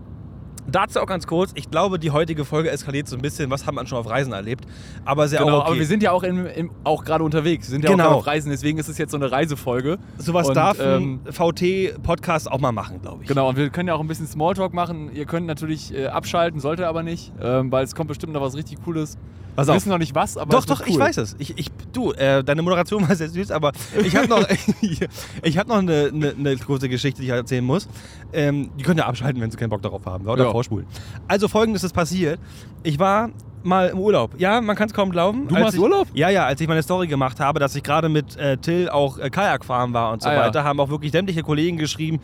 [0.71, 3.77] dazu auch ganz kurz, ich glaube, die heutige Folge eskaliert so ein bisschen, was haben
[3.77, 4.65] wir schon auf Reisen erlebt.
[5.05, 5.69] Aber sehr Genau, auch okay.
[5.71, 7.69] aber wir sind ja auch, im, im, auch gerade unterwegs.
[7.69, 8.09] Wir sind ja Genau.
[8.11, 9.99] auch auf Reisen, deswegen ist es jetzt so eine Reisefolge.
[10.19, 13.29] Sowas Und, darf ähm, ein VT-Podcast auch mal machen, glaube ich.
[13.29, 15.11] Genau, und wir können ja auch ein bisschen Smalltalk machen.
[15.15, 18.55] Ihr könnt natürlich äh, abschalten, sollte aber nicht, ähm, weil es kommt bestimmt noch was
[18.57, 19.17] richtig Cooles.
[19.57, 19.77] Pass Wir auf.
[19.79, 20.87] wissen noch nicht was, aber Doch, doch, cool.
[20.91, 21.35] ich weiß es.
[21.41, 24.47] Ich, ich, du, äh, deine Moderation war sehr süß, aber ich habe noch,
[25.43, 27.89] ich hab noch eine, eine, eine kurze Geschichte, die ich erzählen muss.
[28.33, 30.27] Ähm, die könnt ihr abschalten, wenn sie keinen Bock darauf haben.
[30.29, 30.51] Oder Ja.
[30.61, 30.87] Vorspulen.
[31.29, 32.39] Also folgendes ist passiert.
[32.83, 33.31] Ich war
[33.63, 34.33] mal im Urlaub.
[34.39, 35.49] Ja, man kann es kaum glauben.
[35.49, 36.09] Du machst ich, Urlaub?
[36.15, 39.19] Ja, ja, als ich meine Story gemacht habe, dass ich gerade mit äh, Till auch
[39.19, 40.41] äh, Kajak fahren war und so Ah, ja.
[40.47, 42.21] weiter, haben auch wirklich sämtliche Kollegen geschrieben,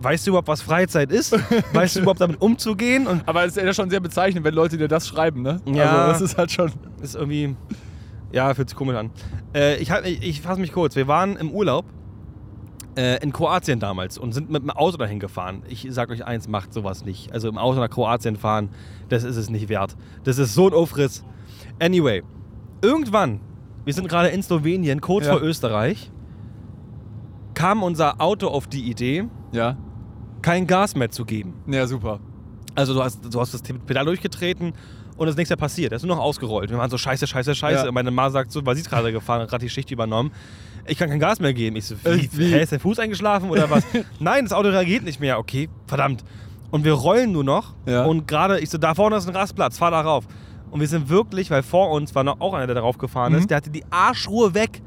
[0.00, 1.32] weißt du überhaupt, was Freizeit ist?
[1.74, 3.06] weißt du überhaupt damit umzugehen?
[3.06, 5.60] Und Aber es ist ja schon sehr bezeichnend, wenn Leute dir das schreiben, ne?
[5.66, 5.84] Ja.
[6.06, 6.72] Also das ist halt schon.
[7.02, 7.54] ist irgendwie.
[8.30, 9.10] Ja, fühlt sich komisch an.
[9.54, 10.96] Äh, ich ich, ich fasse mich kurz.
[10.96, 11.84] Wir waren im Urlaub
[12.98, 15.62] äh, in Kroatien damals und sind mit dem Auto dahin gefahren.
[15.68, 17.32] Ich sag euch eins, macht sowas nicht.
[17.32, 18.70] Also im Auto nach Kroatien fahren,
[19.08, 19.96] das ist es nicht wert.
[20.24, 21.24] Das ist so ein Aufriss.
[21.80, 22.22] Anyway,
[22.82, 23.40] irgendwann,
[23.84, 25.32] wir sind gerade in Slowenien, kurz Ja.
[25.34, 26.10] vor Österreich,
[27.54, 29.76] kam unser Auto auf die Idee, Ja.
[30.42, 31.54] kein Gas mehr zu geben.
[31.66, 32.20] Ja, super.
[32.74, 34.72] Also du hast, du hast das Pedal durchgetreten
[35.16, 35.92] und es ist nichts mehr passiert.
[35.92, 36.70] Er ist nur noch ausgerollt.
[36.70, 37.86] Wir waren so scheiße, scheiße, scheiße.
[37.86, 37.92] Ja.
[37.92, 40.30] Meine Ma sagt so, weil sie ist gerade gefahren, hat gerade die Schicht übernommen.
[40.88, 41.76] Ich kann kein Gas mehr geben.
[41.76, 42.52] Ich so, wie, wie?
[42.52, 43.84] Hä, ist der Fuß eingeschlafen oder was?
[44.20, 45.38] Nein, das Auto reagiert nicht mehr.
[45.38, 46.24] Okay, verdammt.
[46.70, 47.74] Und wir rollen nur noch.
[47.86, 48.04] Ja.
[48.04, 50.24] Und gerade, ich so, da vorne ist ein Rastplatz, fahr da rauf.
[50.70, 53.38] Und wir sind wirklich, weil vor uns war noch auch einer, der darauf gefahren Mhm.
[53.38, 54.82] ist, der hatte die Arschruhe weg.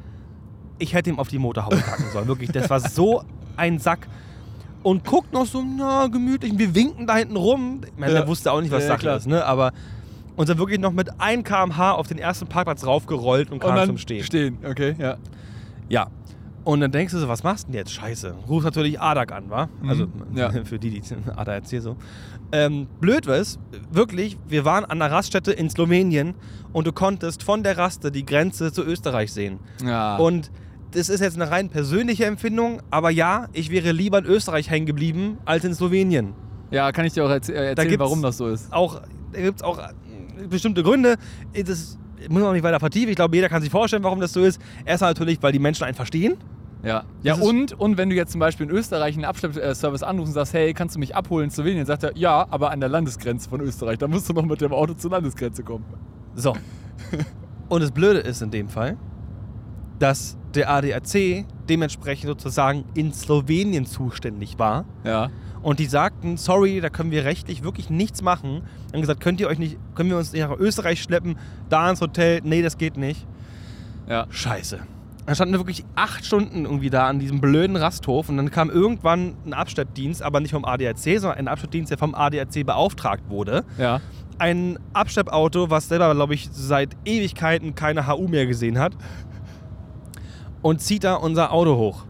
[0.79, 2.27] Ich hätte ihm auf die Motorhaube packen sollen.
[2.27, 3.23] Wirklich, das war so
[3.57, 4.07] ein Sack.
[4.83, 6.51] Und guckt noch so, na, gemütlich.
[6.53, 7.81] Und wir winken da hinten rum.
[7.85, 8.19] Ich meine, Ja.
[8.19, 9.45] der wusste auch nicht, was Ja, Sache ist, ne?
[9.45, 9.71] Aber
[10.35, 13.75] uns dann wirklich noch mit 1 km/h auf den ersten Parkplatz raufgerollt und kam Und
[13.75, 14.23] dann zum Stehen.
[14.23, 15.17] Stehen, okay, ja.
[15.91, 16.07] Ja.
[16.63, 17.91] Und dann denkst du so, was machst du denn jetzt?
[17.91, 18.35] Scheiße.
[18.47, 19.67] Ruf natürlich Adak an, wa?
[19.81, 19.89] Mhm.
[19.89, 20.51] Also Ja.
[20.63, 21.01] für die, die
[21.35, 21.95] Adak erzählt so.
[22.51, 23.57] Ähm, blöd war es,
[23.91, 26.35] wirklich, wir waren an der Raststätte in Slowenien
[26.73, 29.59] und du konntest von der Raste die Grenze zu Österreich sehen.
[29.83, 30.17] Ja.
[30.17, 30.51] Und
[30.91, 34.85] das ist jetzt eine rein persönliche Empfindung, aber ja, ich wäre lieber in Österreich hängen
[34.85, 36.33] geblieben als in Slowenien.
[36.69, 38.71] ja, kann ich dir auch erzäh äh, erzählen, gibt's- warum das so ist.
[38.73, 39.01] Auch,
[39.31, 39.93] da gibt es auch äh,
[40.49, 41.15] bestimmte Gründe.
[41.65, 41.97] Das
[42.29, 43.09] muss man auch nicht weiter vertiefen.
[43.09, 44.61] Ich glaube, jeder kann sich vorstellen, warum das so ist.
[44.85, 46.37] Erstmal natürlich, weil die Menschen einen verstehen.
[46.83, 50.33] Ja, ja und, und wenn du jetzt zum Beispiel in Österreich einen Abschleppservice anrufst und
[50.33, 51.85] sagst, hey, kannst du mich abholen in Slowenien?
[51.85, 53.99] Sagt er, ja, aber an der Landesgrenze von Österreich.
[53.99, 55.85] Da musst du noch mit dem Auto zur Landesgrenze kommen.
[56.35, 56.55] So.
[57.69, 58.97] Und das Blöde ist in dem Fall,
[59.99, 64.85] dass der ADAC dementsprechend sozusagen in Slowenien zuständig war.
[65.03, 65.29] Ja.
[65.61, 68.63] Und die sagten, sorry, da können wir rechtlich wirklich nichts machen.
[68.91, 71.37] Haben gesagt, könnt ihr euch nicht, können wir uns nicht nach Österreich schleppen,
[71.69, 72.41] da ins Hotel?
[72.43, 73.27] Nee, das geht nicht.
[74.07, 74.25] Ja.
[74.29, 74.79] Scheiße.
[75.25, 78.71] Dann standen wir wirklich acht Stunden irgendwie da an diesem blöden Rasthof und dann kam
[78.71, 83.63] irgendwann ein Abschleppdienst, aber nicht vom ADAC, sondern ein Abschleppdienst, der vom ADAC beauftragt wurde.
[83.77, 84.01] Ja.
[84.39, 88.93] Ein Abschleppauto, was selber, glaube ich, seit Ewigkeiten keine HU mehr gesehen hat.
[90.63, 92.05] Und zieht da unser Auto hoch.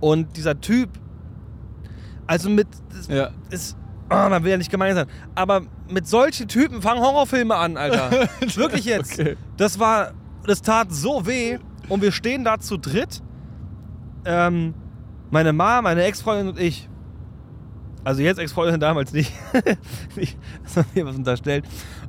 [0.00, 0.90] Und dieser Typ,
[2.30, 3.30] also mit, das Ja.
[3.50, 3.76] ist,
[4.08, 8.10] oh, man will ja nicht gemein sein, aber mit solchen Typen fangen Horrorfilme an, Alter.
[8.54, 9.18] Wirklich jetzt.
[9.18, 9.36] Okay.
[9.56, 10.12] Das war,
[10.46, 13.20] das tat so weh und wir stehen da zu dritt.
[14.24, 14.74] Ähm,
[15.30, 16.88] meine Ma, meine Ex-Freundin und ich.
[18.04, 19.32] Also jetzt Ex-Freundin, damals nicht.
[20.62, 21.64] dass man mir was unterstellt.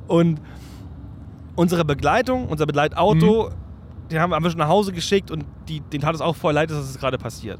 [0.06, 0.40] Und
[1.56, 3.50] unsere Begleitung, unser Begleitauto,
[4.08, 6.70] den haben wir, schon nach Hause geschickt und die, denen tat es auch voll leid,
[6.70, 7.58] dass das gerade passiert.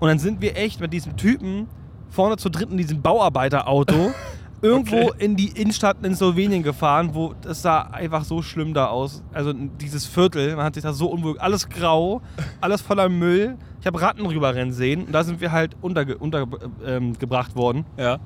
[0.00, 1.66] Und dann sind wir echt mit diesem Typen
[2.14, 4.12] vorne zu dritt in diesem Bauarbeiterauto
[4.62, 5.24] irgendwo Okay.
[5.24, 9.22] in die Innenstadt in Slowenien gefahren, wo das sah einfach so schlimm da aus.
[9.32, 12.22] Also dieses Viertel, man hat sich da so unwohl, alles grau,
[12.60, 13.56] alles voller Müll.
[13.80, 16.46] Ich habe Ratten rüberrennen sehen und da sind wir halt untergebracht unter,
[16.86, 17.14] ähm,
[17.54, 17.84] worden.
[17.98, 18.18] Ja.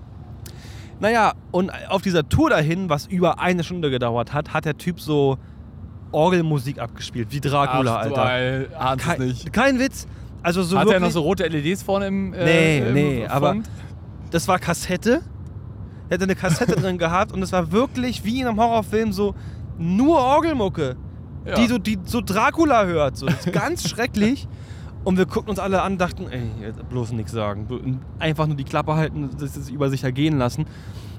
[1.00, 5.00] Naja, und auf dieser Tour dahin, was über eine Stunde gedauert hat, hat der Typ
[5.00, 5.38] so
[6.12, 8.96] Orgelmusik abgespielt, wie Dracula, Ach, Alter.
[8.96, 9.52] Es Kein, nicht.
[9.52, 10.06] kein Witz.
[10.42, 13.32] Also so Hat er noch so rote LEDs vorne im äh, Nee, im nee, Front?
[13.32, 13.56] aber-
[14.30, 15.20] das war Kassette.
[16.08, 19.34] Er hatte eine Kassette drin gehabt und es war wirklich wie in einem Horrorfilm so
[19.78, 20.96] nur Orgelmucke,
[21.46, 21.54] Ja.
[21.54, 23.16] die, so, die so Dracula hört.
[23.16, 23.26] So.
[23.26, 24.46] Das ist ganz schrecklich.
[25.04, 26.42] Und wir guckten uns alle an und dachten, ey,
[26.90, 28.00] bloß nichts sagen.
[28.18, 30.66] Einfach nur die Klappe halten, das ist über sich ergehen lassen.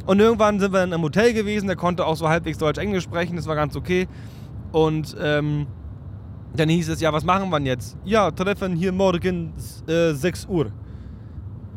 [0.06, 3.36] Und irgendwann sind wir dann im Hotel gewesen, der konnte auch so halbwegs Deutsch-Englisch sprechen,
[3.38, 4.08] das war ganz okay.
[4.72, 5.66] Und ähm,
[6.56, 7.98] dann hieß es, ja, was machen wir denn jetzt?
[8.06, 9.54] Ja, treffen hier morgen
[9.88, 10.72] äh, 6 Uhr.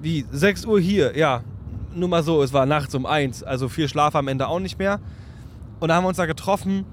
[0.01, 0.25] Wie?
[0.31, 1.43] 6 Uhr hier, ja.
[1.95, 4.79] Nur mal so, es war nachts um 1, also viel Schlaf am Ende auch nicht
[4.79, 4.99] mehr.
[5.81, 6.85] Und da haben wir uns da getroffen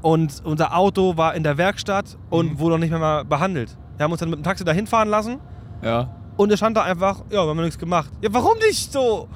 [0.00, 2.58] und unser Auto war in der Werkstatt und Mhm.
[2.58, 3.76] wurde noch nicht mehr mal behandelt.
[3.96, 5.38] Wir haben uns dann mit dem Taxi dahin fahren lassen
[5.82, 6.08] Ja.
[6.36, 8.10] und es stand da einfach, ja, wir haben nichts gemacht.
[8.22, 9.28] Ja, warum nicht so?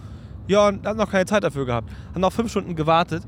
[0.48, 1.90] Ja, und haben noch keine Zeit dafür gehabt.
[2.14, 3.22] Haben noch fünf Stunden gewartet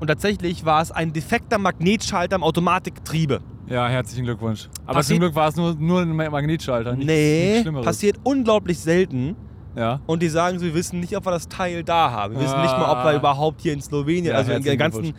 [0.00, 3.40] und tatsächlich war es ein defekter Magnetschalter im Automatikgetriebe.
[3.72, 4.68] Ja, herzlichen Glückwunsch.
[4.84, 6.92] Aber Passiert- zum Glück war es nur, nur ein Magnetschalter.
[6.92, 9.34] Nichts, nee, nichts passiert unglaublich selten.
[9.74, 10.00] Ja.
[10.06, 12.34] Und die sagen, sie wissen nicht, ob wir das Teil da haben.
[12.34, 12.62] Wir wissen Ah.
[12.62, 15.14] nicht mal, ob wir überhaupt hier in Slowenien, Ja, also in der ganzen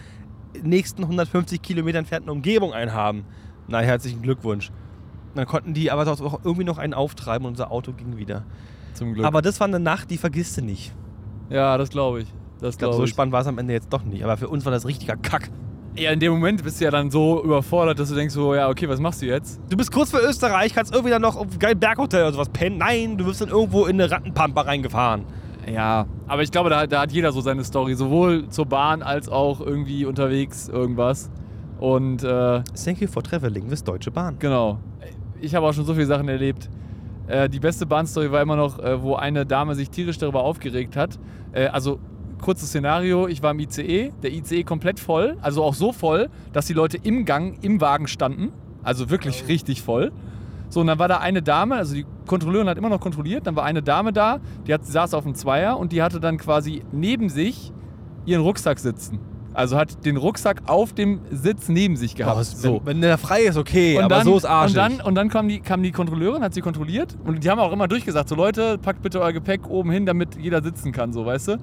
[0.62, 3.26] nächsten 150 Kilometer entfernten Umgebung einen haben.
[3.68, 4.72] Na, herzlichen Glückwunsch.
[5.34, 8.44] Dann konnten die aber auch irgendwie noch einen auftreiben und unser Auto ging wieder.
[8.94, 9.26] Zum Glück.
[9.26, 10.94] Aber das war eine Nacht, die vergisst du nicht.
[11.50, 12.28] ja, das glaube ich.
[12.60, 13.10] Das Ich glaube, glaube so ich.
[13.10, 14.24] spannend war es am Ende jetzt doch nicht.
[14.24, 15.50] Aber für uns war das richtiger Kack.
[15.96, 18.68] Ja, in dem Moment bist du ja dann so überfordert, dass du denkst so, ja,
[18.68, 19.62] okay, was machst du jetzt?
[19.70, 22.50] Du bist kurz vor Österreich, kannst irgendwie dann noch auf ein geiles Berghotel oder sowas
[22.50, 22.78] pennen.
[22.80, 25.24] Nein, du wirst dann irgendwo in eine Rattenpampa reingefahren.
[25.72, 29.30] Ja, aber ich glaube, da, da hat jeder so seine Story, sowohl zur Bahn als
[29.30, 31.30] auch irgendwie unterwegs irgendwas.
[31.80, 34.38] Und äh, Thank you for traveling with Deutsche Bahn.
[34.40, 34.80] genau,
[35.42, 36.70] ich habe auch schon so viele Sachen erlebt.
[37.28, 40.96] Äh, die beste Bahnstory war immer noch, äh, wo eine Dame sich tierisch darüber aufgeregt
[40.96, 41.20] hat.
[41.52, 42.00] Äh, also
[42.44, 46.68] kurzes Szenario, ich war im ICE, der ICE komplett voll, also auch so voll, dass
[46.68, 48.52] die Leute im Gang, im Wagen standen.
[48.84, 50.12] Also wirklich richtig voll.
[50.70, 53.56] So, und dann war da eine Dame, also die Kontrolleurin hat immer noch kontrolliert, dann
[53.56, 56.84] war eine Dame da, die hat, saß auf dem Zweier und die hatte dann quasi
[56.92, 57.72] neben sich
[58.26, 59.20] ihren Rucksack sitzen.
[59.54, 62.38] Also hat den Rucksack auf dem Sitz neben sich gehabt.
[62.40, 62.82] Oh, so.
[62.84, 64.76] wenn, wenn der frei ist, okay, Und aber dann, so ist arschig.
[64.76, 67.60] Und dann, und dann kam, die, kam die Kontrolleurin, hat sie kontrolliert und die haben
[67.60, 71.14] auch immer durchgesagt, so Leute, packt bitte euer Gepäck oben hin, damit jeder sitzen kann,
[71.14, 71.58] so, weißt du?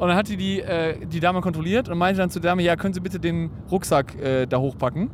[0.00, 2.62] Und dann hat die die, äh, die Dame kontrolliert und meinte dann zu der Dame,
[2.62, 5.10] ja, können Sie bitte den Rucksack äh, da hochpacken?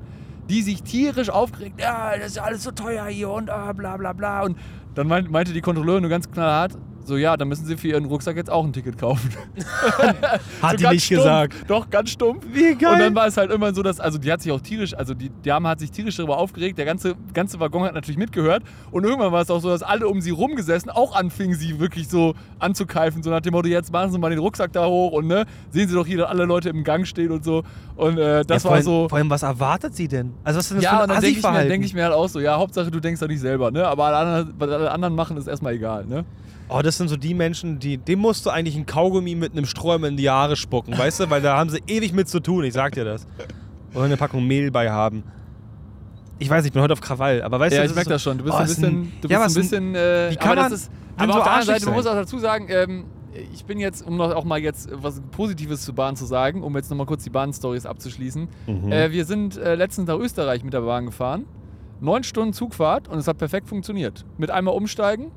[0.48, 4.12] Die sich tierisch aufgeregt, ja, das ist alles so teuer hier und ah, bla bla
[4.12, 4.44] bla.
[4.44, 4.56] Und
[4.94, 8.04] dann meint, meinte die Kontrolleurin nur ganz knallhart, so ja, dann müssen Sie für Ihren
[8.04, 9.30] Rucksack jetzt auch ein Ticket kaufen.
[10.62, 11.20] Hat so die nicht stumpf.
[11.22, 11.54] gesagt.
[11.68, 12.44] Doch, ganz stumpf.
[12.52, 12.92] Wie geil.
[12.92, 15.14] Und dann war es halt immer so, dass, also die hat sich auch tierisch, also
[15.14, 18.62] die Dame hat sich tierisch darüber aufgeregt, der ganze, ganze Waggon hat natürlich mitgehört.
[18.90, 22.08] Und irgendwann war es auch so, dass alle um sie rumgesessen auch anfingen, sie wirklich
[22.08, 25.26] so anzukeifen, so nach dem Motto, jetzt machen Sie mal den Rucksack da hoch und
[25.26, 27.62] ne, sehen Sie doch hier alle Leute im Gang stehen und so.
[27.96, 29.08] Und äh, das ja, war allem, so.
[29.08, 30.34] Vor allem, was erwartet sie denn?
[30.44, 31.68] Also, was ist denn das Ja, für und ein dann denke ich, mir- Assi-Verhalten?
[31.70, 33.86] denk ich mir halt auch so, ja, Hauptsache du denkst doch nicht selber, ne?
[33.86, 36.24] Aber alle anderen, was alle anderen machen, ist erstmal egal, ne?
[36.68, 39.66] Oh, das sind so die Menschen, die, dem musst du eigentlich ein Kaugummi mit einem
[39.66, 41.30] Sträumer in die Haare spucken, weißt du?
[41.30, 43.26] Weil da haben sie ewig mit zu tun, ich sag dir das.
[43.94, 45.22] Oder eine Packung Mehl bei haben.
[46.38, 48.10] Ich weiß nicht, ich bin heute auf Krawall, aber weißt Ja, du, ich das merke
[48.10, 48.36] das schon.
[48.38, 48.84] Du bist Oh, ein bisschen.
[48.84, 49.94] ein- Du ja, bist ein bisschen.
[49.94, 50.90] Äh, wie kann aber man das ist.
[51.16, 52.12] Aber so auf der anderen Seite, man muss sein?
[52.14, 53.04] auch dazu sagen, ähm,
[53.54, 56.74] ich bin jetzt, um noch auch mal jetzt was Positives zur Bahn zu sagen, um
[56.76, 58.48] jetzt nochmal kurz die Bahn-Stories abzuschließen.
[58.66, 58.92] Mhm.
[58.92, 61.46] Äh, wir sind äh, letztens nach Österreich mit der Bahn gefahren.
[62.00, 64.26] Neun Stunden Zugfahrt und es hat perfekt funktioniert.
[64.36, 65.30] Mit einmal umsteigen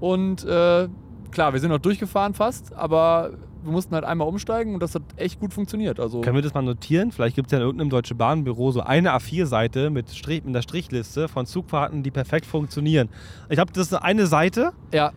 [0.00, 0.88] und äh,
[1.30, 5.02] klar, wir sind noch durchgefahren fast, aber wir mussten halt einmal umsteigen und das hat
[5.16, 5.98] echt gut funktioniert.
[5.98, 7.12] Also Können wir das mal notieren?
[7.12, 10.62] Vielleicht gibt es ja in irgendeinem Deutsche Bahnbüro so eine A4-Seite mit, Strich, mit einer
[10.62, 13.08] Strichliste von Zugfahrten, die perfekt funktionieren.
[13.48, 15.12] Ich glaube, das ist eine Seite, ja,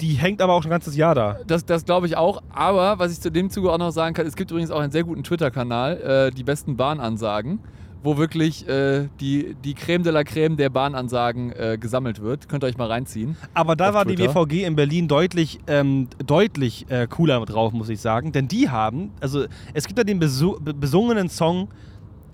[0.00, 1.38] die hängt aber auch schon ein ganzes Jahr da.
[1.46, 2.42] Das, das glaube ich auch.
[2.50, 4.92] Aber was ich zu dem Zuge auch noch sagen kann, es gibt übrigens auch einen
[4.92, 7.60] sehr guten Twitter-Kanal, äh, die besten Bahnansagen,
[8.04, 12.48] wo wirklich äh, die, die Creme de la Creme der Bahnansagen äh, gesammelt wird.
[12.48, 13.36] Könnt ihr euch mal reinziehen.
[13.54, 14.32] Aber da war die Twitter.
[14.44, 18.30] BVG in Berlin deutlich, ähm, deutlich äh, cooler drauf, muss ich sagen.
[18.30, 21.68] Denn die haben, also es gibt ja den besu be- besungenen Song,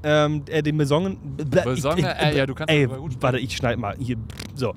[0.02, 1.16] ähm, äh, den besungen.
[1.38, 2.88] Besungen- äh, ja, du kannst Ey,
[3.20, 4.16] warte, ich schneide mal hier.
[4.54, 4.74] So.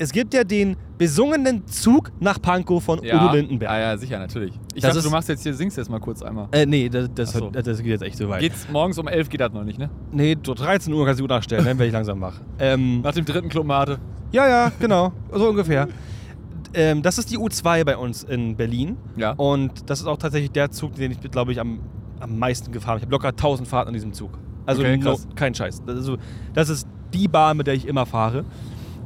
[0.00, 3.70] Es gibt ja den besungenen Zug nach Pankow von Udo Lindenberg.
[3.70, 4.58] Ja, ja, sicher, natürlich.
[4.74, 6.48] Ich Das dachte, du machst jetzt hier, singst jetzt mal kurz einmal.
[6.52, 7.50] Äh, nee, das, das, so.
[7.50, 8.40] das geht jetzt echt so weit.
[8.40, 9.90] Geht's morgens um 11 geht das noch nicht, ne?
[10.10, 12.40] Nee, so 13 Uhr kannst du Uhr nachstellen, wenn ich langsam mache.
[12.58, 13.98] Ähm, Nach dem dritten Club Mate.
[14.32, 15.12] ja, ja, genau.
[15.32, 15.86] So ungefähr.
[16.72, 18.96] Ähm, das ist die U2 bei uns in Berlin.
[19.16, 19.32] Ja.
[19.32, 21.80] Und das ist auch tatsächlich der Zug, den ich, glaube ich, am,
[22.20, 22.98] am meisten gefahren habe.
[23.00, 24.30] Ich habe locker 1000 Fahrten an diesem Zug.
[24.64, 25.82] Also Okay, no, kein Scheiß.
[25.84, 26.16] Das ist, so,
[26.54, 28.46] das ist die Bahn, mit der ich immer fahre.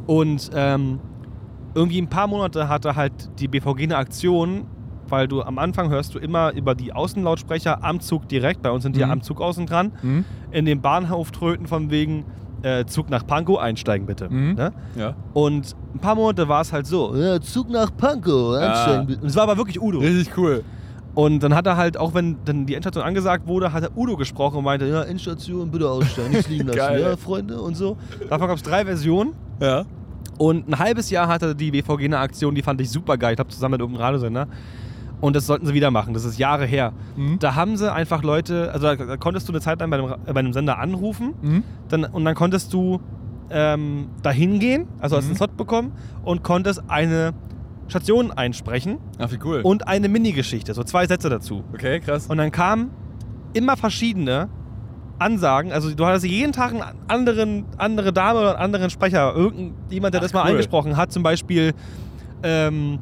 [0.07, 1.01] Und ähm,
[1.75, 4.67] irgendwie ein paar Monate hatte halt die BVG eine Aktion,
[5.09, 8.83] weil du am Anfang hörst du immer über die Außenlautsprecher am Zug direkt, bei uns
[8.85, 9.13] sind die ja Mhm.
[9.13, 10.25] am Zug außen dran, Mhm.
[10.51, 12.25] in den Bahnhof tröten von wegen
[12.63, 14.31] äh, Zug nach Pankow einsteigen bitte.
[14.31, 14.55] Mhm.
[14.55, 14.73] Ne?
[14.97, 15.15] Ja.
[15.35, 19.21] Und ein paar Monate war es halt so, ja, Zug nach Pankow, einsteigen bitte.
[19.21, 19.99] Und es war aber wirklich Udo.
[19.99, 20.65] Richtig cool.
[21.15, 24.17] Und dann hat er halt, auch wenn dann die Endstation angesagt wurde, hat er Udo
[24.17, 27.99] gesprochen und meinte, ja, Endstation, bitte aussteigen, nichts liegen lassen, ja, Freunde und so.
[28.31, 29.35] Davon gab es drei Versionen.
[29.61, 29.85] Ja.
[30.39, 33.35] Und ein halbes Jahr hatte die BVG eine Aktion, die fand ich super geil.
[33.35, 34.49] Ich habe zusammen mit irgendeinem Radiosender.
[35.21, 36.13] Und das sollten sie wieder machen.
[36.13, 36.93] Das ist Jahre her.
[37.17, 37.39] Mhm.
[37.39, 40.19] Da haben sie einfach Leute, also da, konntest du eine Zeit lang bei einem, Ra-
[40.27, 41.63] bei einem Sender anrufen Mhm.
[41.89, 43.01] dann, und dann konntest du
[43.51, 45.31] ähm, dahin gehen, also hast Mhm.
[45.31, 45.93] einen Slot bekommen
[46.25, 47.33] und konntest eine
[47.89, 49.61] Station einsprechen Ach, wie cool.
[49.63, 51.63] und eine Minigeschichte, so zwei Sätze dazu.
[51.73, 52.27] okay, krass.
[52.27, 52.91] Und dann kam
[53.53, 54.49] immer verschiedene
[55.19, 55.73] Ansagen.
[55.73, 59.35] Also du hattest jeden Tag einen anderen, andere Dame oder einen anderen Sprecher.
[59.35, 60.51] Irgendjemand, der Ach, das mal cool.
[60.51, 61.13] eingesprochen hat.
[61.13, 61.73] Zum Beispiel,
[62.43, 62.99] ähm,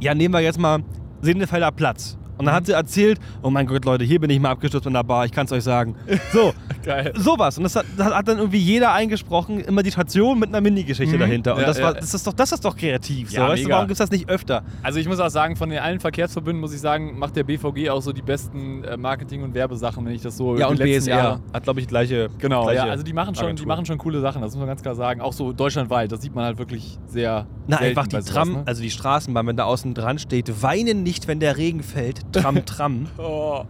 [0.00, 0.80] ja, nehmen wir jetzt mal
[1.22, 2.18] Sinnefelder Platz.
[2.38, 4.92] Und dann hat sie erzählt, oh mein Gott, Leute, hier bin ich mal abgestürzt in
[4.92, 5.94] der Bar, ich kann es euch sagen.
[6.32, 6.52] So,
[6.84, 7.12] Geil.
[7.16, 7.56] sowas.
[7.58, 11.16] Und das hat, das hat dann irgendwie jeder eingesprochen, immer die Station mit einer Mini-Geschichte
[11.16, 11.20] Mhm.
[11.20, 11.54] dahinter.
[11.54, 13.30] Und Ja, das, war, das, ist doch, das ist doch kreativ.
[13.30, 13.36] So.
[13.36, 14.62] Ja, weißt du, warum gibt es das nicht öfter?
[14.82, 17.90] Also ich muss auch sagen, von den allen Verkehrsverbünden muss ich sagen, macht der BVG
[17.90, 21.40] auch so die besten äh, Marketing- und Werbesachen, wenn ich das so Ja, und BSR
[21.52, 22.28] hat, glaube ich, gleiche.
[22.38, 24.68] Genau, gleiche ja, also die machen, schon, die machen schon coole Sachen, das muss man
[24.68, 25.20] ganz klar sagen.
[25.20, 28.62] Auch so deutschlandweit, das sieht man halt wirklich sehr Na, einfach die Tram, ne?
[28.66, 32.20] also die Straßenbahn, wenn da außen dran steht, weinen nicht, wenn der Regen fällt.
[32.32, 33.06] Tram, Tram.
[33.18, 33.62] Oh,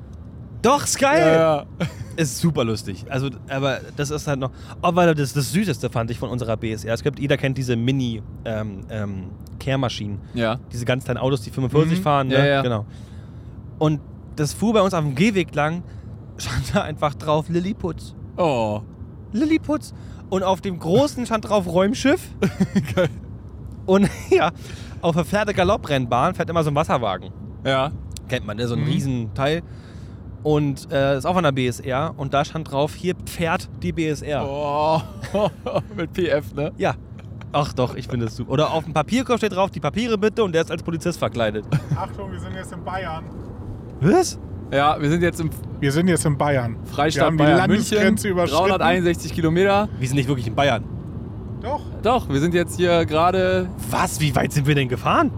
[0.62, 1.21] Doch, ist geil.
[1.27, 1.66] ja, ja.
[2.16, 3.05] Ist super lustig.
[3.11, 4.51] Also, aber das ist halt noch.
[4.81, 6.95] Oh, weil das, das Süßeste fand ich von unserer BSR.
[6.95, 9.25] Es gibt, jeder kennt diese Mini ähm, ähm,
[9.59, 10.19] Kehrmaschinen.
[10.33, 10.59] ja.
[10.73, 12.03] Diese ganz kleinen Autos, die 45 Mhm.
[12.03, 12.31] fahren.
[12.31, 12.49] Ja, ne?
[12.49, 12.62] ja.
[12.62, 12.87] Genau.
[13.79, 14.01] Und
[14.37, 15.83] das fuhr bei uns auf dem Gehweg lang,
[16.38, 18.14] stand da einfach drauf Lilliputz.
[18.38, 18.81] Oh.
[19.33, 19.92] Lilliputz.
[20.31, 22.31] Und auf dem großen stand drauf Räumschiff.
[23.85, 24.51] Und ja,
[25.03, 27.31] auf der Pferde-Galopprennbahn fährt immer so ein Wasserwagen.
[27.64, 27.90] Ja.
[28.28, 28.66] Kennt man, ne?
[28.66, 28.86] so ein Mhm.
[28.86, 29.62] Riesenteil.
[30.42, 32.14] Und äh, ist auch von der BSR.
[32.16, 34.46] Und da stand drauf, hier pfährt die BSR.
[34.48, 35.00] Oh.
[35.96, 36.72] Mit PF, ne?
[36.76, 36.94] Ja.
[37.52, 38.52] Ach doch, ich finde es super.
[38.52, 41.64] Oder auf dem Papierkorb steht drauf, die Papiere bitte und der ist als Polizist verkleidet.
[41.96, 43.24] Achtung, wir sind jetzt in Bayern.
[44.00, 44.38] Was?
[44.70, 45.48] Ja, wir sind jetzt im
[45.80, 46.76] Wir sind jetzt in Bayern.
[46.82, 48.68] wir Freistaat haben die Bayern Landesgrenze München, überschritten.
[48.68, 49.88] 361 Kilometer.
[49.98, 50.84] Wir sind nicht wirklich in Bayern.
[51.62, 51.80] Doch.
[52.02, 53.68] Doch, wir sind jetzt hier gerade.
[53.90, 54.20] Was?
[54.20, 55.30] Wie weit sind wir denn gefahren?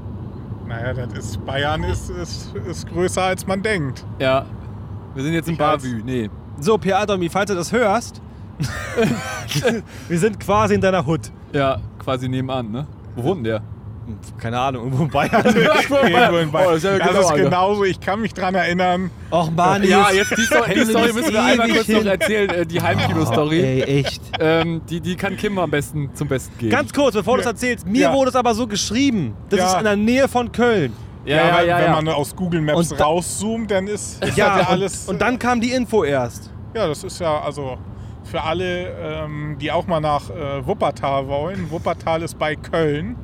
[0.68, 4.04] Naja, das ist, Bayern ist, ist, ist größer als man denkt.
[4.18, 4.44] Ja.
[5.14, 6.02] Wir sind jetzt in Bavü.
[6.04, 6.28] Nee.
[6.60, 8.20] So, Pierre Adomi, falls du das hörst,
[10.08, 11.30] wir sind quasi in deiner Hut.
[11.52, 12.86] Ja, quasi nebenan, ne?
[13.16, 13.62] Wo wohnt denn der?
[14.38, 15.44] Keine Ahnung, irgendwo in Bayern.
[15.56, 16.68] Irgendwo in Bayern.
[16.68, 19.10] Oh, das ist ja das genau, ist genauso, ich kann mich dran erinnern.
[19.30, 22.66] Och Mann, Ja, jetzt- die Story, die Story müssen wir einmal kurz noch erzählen, äh,
[22.66, 23.60] die Heimkino-Story.
[23.60, 24.22] Ey, echt.
[24.40, 26.70] ähm, die, die kann Kim am besten zum Besten geben.
[26.72, 28.14] Ganz kurz, bevor du es erzählst, mir Ja.
[28.14, 29.34] wurde es aber so geschrieben.
[29.50, 29.66] Das Ja.
[29.72, 30.92] ist in der Nähe von Köln.
[31.24, 31.92] ja, ja, ja, wenn ja.
[31.92, 35.08] man aus Google Maps Und rauszoomt, dann ist, ist Ja, das ja und, alles.
[35.08, 36.50] und dann kam die Info erst.
[36.74, 37.76] Ja, das ist ja also
[38.30, 41.70] für alle, ähm, die auch mal nach äh, Wuppertal wollen.
[41.70, 43.16] Wuppertal ist bei Köln.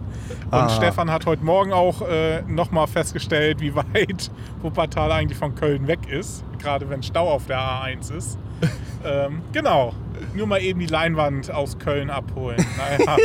[0.46, 0.68] Und Ah.
[0.70, 4.30] Stefan hat heute Morgen auch äh, nochmal festgestellt, wie weit
[4.62, 6.42] Wuppertal eigentlich von Köln weg ist.
[6.58, 8.38] Gerade wenn Stau auf der A1 ist.
[9.04, 9.92] ähm, genau.
[10.34, 12.64] Nur mal eben die Leinwand aus Köln abholen.
[12.78, 13.16] Naja.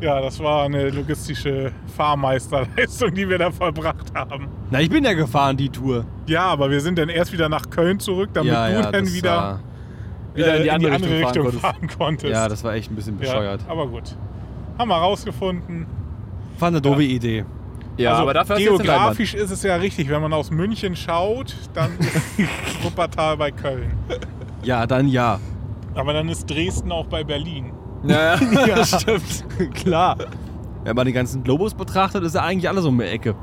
[0.00, 4.48] ja, das war eine logistische Fahrmeisterleistung, die wir da vollbracht haben.
[4.70, 6.04] Na, ich bin ja gefahren, die Tour.
[6.26, 9.14] Ja, aber wir sind dann erst wieder nach Köln zurück, damit du dann das
[10.34, 11.62] wieder Wieder in die äh, andere Richtung fahren Richtung konntest.
[11.62, 12.32] fahren konntest.
[12.32, 13.62] ja, das war echt ein bisschen bescheuert.
[13.62, 14.16] Ja, aber gut.
[14.78, 15.86] Haben wir rausgefunden.
[16.58, 17.44] War eine doofe Idee.
[17.96, 20.08] ja, also aber dafür geografisch ist es ja richtig.
[20.08, 21.92] Wenn man aus München schaut, dann
[22.36, 23.92] ist Wuppertal bei Köln.
[24.62, 25.38] Ja, dann ja.
[25.94, 27.72] Aber dann ist Dresden auch bei Berlin.
[28.04, 28.84] Ja, ja.
[28.84, 29.44] stimmt.
[29.74, 30.16] Klar.
[30.82, 33.34] Wenn man den ganzen Globus betrachtet, ist ja eigentlich alles um die Ecke.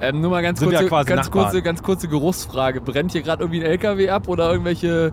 [0.00, 2.80] Ähm, nur mal ganz kurze, ja quasi ganz, kurze, ganz kurze Geruchsfrage.
[2.80, 5.12] Brennt hier gerade irgendwie ein LKW ab oder irgendwelche,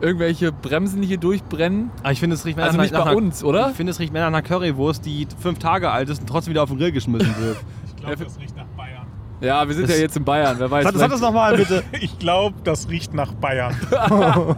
[0.00, 1.90] irgendwelche Bremsen, die hier durchbrennen?
[2.02, 3.70] Aber ich finde, es riecht mehr Also nach, nicht nach bei einer, uns, oder?
[3.70, 6.52] Ich finde, es riecht mehr nach einer Currywurst, die fünf Tage alt ist und trotzdem
[6.52, 7.56] wieder auf den Grill geschmissen wird.
[7.86, 9.06] Ich glaube, das riecht nach Bayern.
[9.42, 10.56] Ja, wir sind Das- ja jetzt in Bayern.
[10.58, 10.84] Wer weiß.
[10.84, 11.82] Sag, sag das nochmal bitte.
[12.00, 13.74] Ich glaube, das riecht nach Bayern.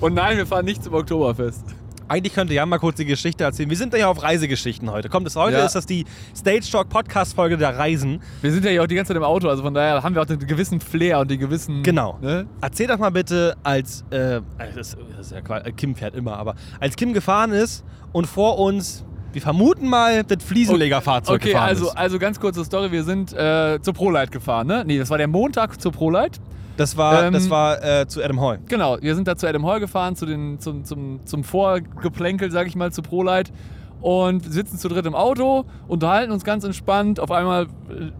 [0.00, 1.64] Und nein, wir fahren nicht zum Oktoberfest.
[2.10, 3.70] Eigentlich könnte Jan mal kurz die Geschichte erzählen.
[3.70, 5.08] Wir sind ja auf Reisegeschichten heute.
[5.08, 5.58] Kommt es heute?
[5.58, 5.64] Ja.
[5.64, 6.04] Ist das die
[6.36, 8.20] Stage Talk Podcast Folge der Reisen?
[8.42, 10.22] Wir sind ja hier auch die ganze Zeit im Auto, also von daher haben wir
[10.22, 11.84] auch den gewissen Flair und den gewissen.
[11.84, 12.18] Genau.
[12.20, 12.48] Ne?
[12.60, 14.40] Erzähl doch mal bitte, als äh,
[14.74, 18.58] das, das ist ja äh, Kim fährt immer, aber als Kim gefahren ist und vor
[18.58, 21.96] uns, wir vermuten mal, das Fliesenlegerfahrzeug Okay, gefahren also, ist.
[21.96, 22.90] also ganz kurze Story.
[22.90, 24.82] Wir sind äh, zur ProLight gefahren, ne?
[24.84, 26.40] Nee, das war der Montag zur ProLight.
[26.80, 28.58] Das war, ähm, das war äh, zu Adam Hall.
[28.68, 32.66] Genau, wir sind da zu Adam Hall gefahren, zu den, zum, zum, zum Vorgeplänkel, sag
[32.66, 33.52] ich mal, zu ProLight.
[34.00, 37.20] Und sitzen zu dritt im Auto, unterhalten uns ganz entspannt.
[37.20, 37.66] Auf einmal, äh,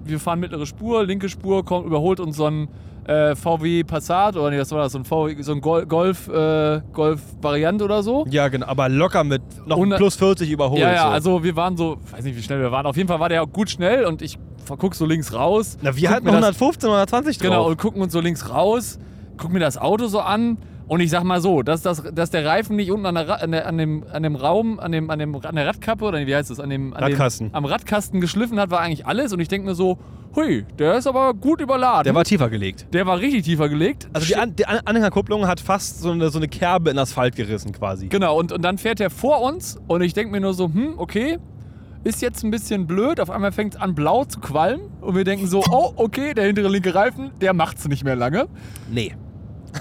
[0.04, 2.68] wir fahren mittlere Spur, linke Spur, kommt, überholt uns so ein
[3.06, 4.92] äh, VW Passat oder nee, was war das?
[4.92, 8.26] So ein, VW, so ein Gol Golf, äh, Golf-Variant oder so.
[8.28, 10.82] Ja, genau, aber locker mit noch Und- plus 40 überholt.
[10.82, 11.08] ja, ja, so.
[11.08, 12.84] also wir waren so, weiß nicht, wie schnell wir waren.
[12.84, 14.38] Auf jeden Fall war der gut schnell und ich
[14.78, 15.76] guck so links raus.
[15.82, 17.48] Na, wir hatten mir das- 115, 120 drauf.
[17.48, 18.98] Genau, und gucken uns so links raus,
[19.36, 22.44] gucken mir das Auto so an und ich sag mal so, dass, das, dass der
[22.44, 25.18] Reifen nicht unten an, der, an, der, an, dem, an dem Raum, an, dem, an,
[25.18, 27.48] dem, an der Radkappe oder wie heißt das, an dem, an Radkasten.
[27.48, 29.98] Dem, am Radkasten geschliffen hat, war eigentlich alles und ich denke mir so,
[30.34, 32.04] hui, der ist aber gut überladen.
[32.04, 32.86] Der war tiefer gelegt.
[32.92, 34.08] der war richtig tiefer gelegt.
[34.12, 37.36] Also die, An die An Anhängerkupplung hat fast so eine, so eine Kerbe in Asphalt
[37.36, 38.08] gerissen quasi.
[38.08, 40.94] Genau, und, und dann fährt er vor uns und ich denke mir nur so, hm,
[40.98, 41.38] okay,
[42.04, 43.20] ist jetzt ein bisschen blöd.
[43.20, 46.44] Auf einmal fängt es an blau zu qualmen und wir denken so, oh, okay, der
[46.46, 48.46] hintere linke Reifen, der macht's nicht mehr lange.
[48.90, 49.14] Nee.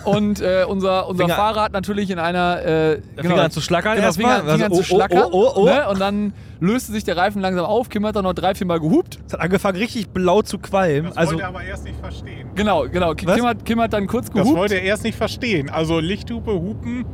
[0.05, 2.59] Und äh, unser, unser Finger- Fahrer hat natürlich in einer.
[2.61, 4.41] Äh, Der fing an zu schlackern Genau, fing erstmal.
[4.41, 5.23] an, fing an Also, zu oh, oh, schlackern.
[5.31, 5.65] oh, oh, oh.
[5.65, 5.89] Ne?
[5.89, 7.89] Und dann löste sich der Reifen langsam auf.
[7.89, 9.17] Kim hat dann noch drei, vier Mal gehupt.
[9.25, 11.05] Es hat angefangen richtig blau zu qualmen.
[11.07, 12.49] Das Also wollte er aber erst nicht verstehen.
[12.53, 13.15] Genau, genau.
[13.15, 14.57] Kim hat, Kim hat dann kurz Das gehupt.
[14.59, 15.71] wollte er erst nicht verstehen.
[15.71, 17.05] Also Lichthupe, Hupen.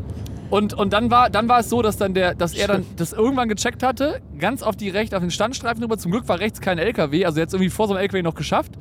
[0.50, 3.14] Und, und dann, war, dann war es so, dass, dann der, dass er dann das
[3.14, 5.98] irgendwann gecheckt hatte, ganz auf die recht, auf den Standstreifen rüber.
[5.98, 8.74] Zum Glück war rechts kein LKW, also jetzt irgendwie vor so einem LKW noch geschafft.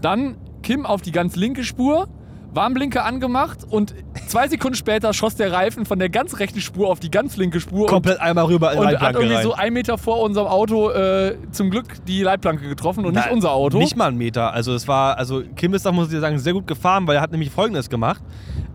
[0.00, 2.08] Dann Kim auf die ganz linke Spur,
[2.56, 3.94] Warnblinker angemacht und
[4.26, 7.60] zwei Sekunden später schoss der Reifen von der ganz rechten Spur auf die ganz linke
[7.60, 9.42] Spur komplett einmal rüber in und, und hat irgendwie rein.
[9.44, 13.32] so einen Meter vor unserem Auto äh, zum Glück die Leitplanke getroffen und nicht Na,
[13.32, 13.78] unser Auto.
[13.78, 14.52] Nicht mal einen Meter.
[14.52, 17.16] Also es war, also Kim ist da, muss ich dir sagen, sehr gut gefahren, weil
[17.16, 18.22] er hat nämlich folgendes gemacht.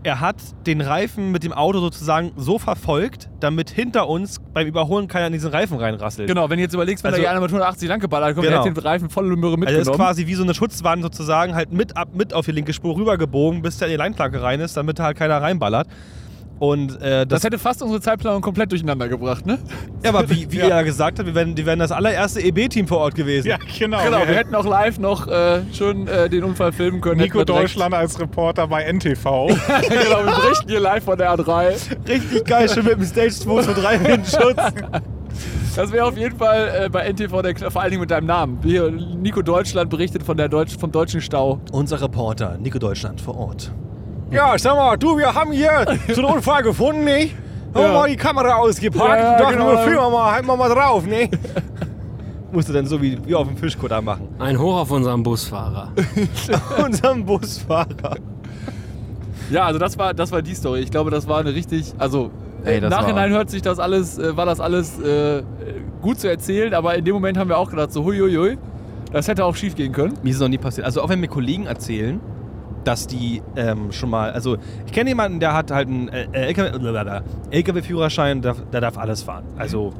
[0.04, 5.06] Er hat den Reifen mit dem Auto sozusagen so verfolgt, damit hinter uns beim Überholen
[5.06, 6.26] keiner in diesen Reifen reinrasselt.
[6.28, 8.62] Genau, wenn du jetzt überlegst, wenn Also- da einer mit 180 lang geballert kommt, Genau.
[8.64, 9.84] der hat den Reifen volle Möhre Also mitgenommen.
[9.84, 12.72] das ist quasi wie so eine Schutzwand sozusagen halt mit ab mit auf die linke
[12.72, 15.88] Spur rübergebogen, bis der in die Leinplanke rein ist, damit halt keiner reinballert.
[16.62, 19.58] Und äh, das das, hätte fast unsere Zeitplanung komplett durcheinander gebracht, ne?
[20.04, 20.68] ja, aber wie, wie Ja.
[20.68, 23.48] er gesagt hat, wir wären, die wären das allererste EB-Team vor Ort gewesen.
[23.48, 24.00] Ja, genau.
[24.04, 27.20] Genau, wir Wir hätten auch live noch äh, schön äh, den Unfall filmen können.
[27.20, 29.48] Nico wir Deutschland als Reporter bei NTV.
[29.88, 31.72] genau, wir berichten hier live von der A3.
[32.08, 34.56] Richtig geil, schon mit dem Stage 2 zu 3 Windschutz.
[35.74, 38.58] Das wäre auf jeden Fall äh, bei NTV der vor allen Dingen mit deinem Namen.
[38.62, 41.60] Hier, Nico Deutschland berichtet von der Deutsch, vom deutschen Stau.
[41.72, 43.72] Unser Reporter, Nico Deutschland vor Ort.
[44.30, 47.30] Ja, sag mal, du, wir haben hier so einen Unfall gefunden, ne?
[47.74, 47.92] Haben wir Ja.
[47.92, 49.70] mal die Kamera ausgepackt Ja, und dachten, genau.
[49.70, 51.30] wir filmen mal, halten wir mal drauf, ne?
[52.52, 54.28] Musste dann so wie, wie auf dem Fischkutter machen.
[54.38, 55.90] Ein Hoch auf unseren Busfahrer.
[56.84, 58.16] Unserem Busfahrer.
[59.50, 60.80] Ja, also das war, das war die Story.
[60.80, 62.30] Ich glaube, das war eine richtig, also
[62.64, 65.42] Ey, im das Nachhinein war- hört sich das alles, äh, war das alles äh,
[66.00, 68.58] gut zu erzählen, aber in dem Moment haben wir auch gedacht, so huiuiui,
[69.12, 70.14] das hätte auch schief gehen können.
[70.22, 70.86] Mir ist es noch nie passiert.
[70.86, 72.20] Also auch wenn mir Kollegen erzählen,
[72.84, 77.20] dass die ähm, schon mal, also ich kenne jemanden, der hat halt einen äh, LKW
[77.50, 79.44] LKW-Führerschein, der, der darf alles fahren.
[79.56, 79.92] Also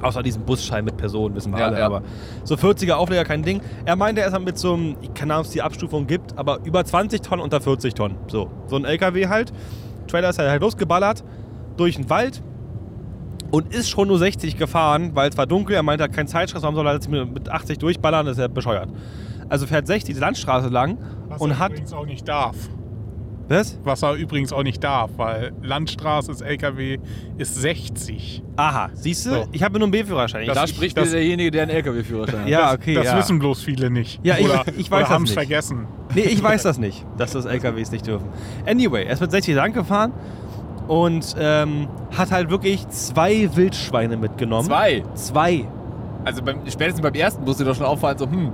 [0.00, 1.78] außer diesem Busschein mit Personen, wissen wir Ja, alle.
[1.78, 1.86] ja.
[1.86, 2.02] Aber
[2.44, 3.60] so 40er Aufleger kein Ding.
[3.84, 6.06] Er meinte, er ist halt mit so einem, ich keine Ahnung, ob es die Abstufung
[6.06, 8.16] gibt, aber über 20 Tonnen, unter 40 Tonnen.
[8.28, 9.52] So, so ein LKW halt.
[10.06, 11.22] Trailer ist halt, halt losgeballert
[11.80, 12.42] durch den Wald
[13.50, 15.74] und ist schon nur 60 gefahren, weil es war dunkel.
[15.74, 18.26] Er meinte, er hat keinen Zeitstress, warum soll er jetzt mit mit 80 durchballern?
[18.26, 18.88] Das ist ja bescheuert.
[19.48, 21.70] Also fährt 60 die Landstraße lang Was und er hat.
[21.72, 22.56] übrigens auch nicht darf.
[23.48, 23.80] Was?
[23.82, 26.98] Was er übrigens auch nicht darf, weil Landstraße ist LKW
[27.36, 28.44] ist 60.
[28.54, 29.30] Aha, siehst du?
[29.30, 29.46] So.
[29.50, 30.46] Ich habe nur einen B-Führerschein.
[30.46, 32.48] Das- Da ich- spricht das- wieder derjenige, der einen LKW-Führerschein hat.
[32.48, 32.94] Ja, okay.
[32.94, 33.18] das ja.
[33.18, 34.20] wissen bloß viele nicht.
[34.22, 35.34] Ja, ich- oder, ich weiß oder das haben es nicht.
[35.38, 35.88] vergessen.
[36.14, 38.28] Nee, ich weiß das nicht, dass das LKWs nicht dürfen.
[38.66, 40.12] Anyway, er ist mit 60 lang gefahren
[40.90, 41.86] und ähm,
[42.18, 44.66] hat halt wirklich zwei Wildschweine mitgenommen.
[44.66, 45.04] Zwei.
[45.14, 45.64] Zwei.
[46.24, 48.50] Also beim, spätestens beim ersten musste dir doch schon auffallen, so, hm.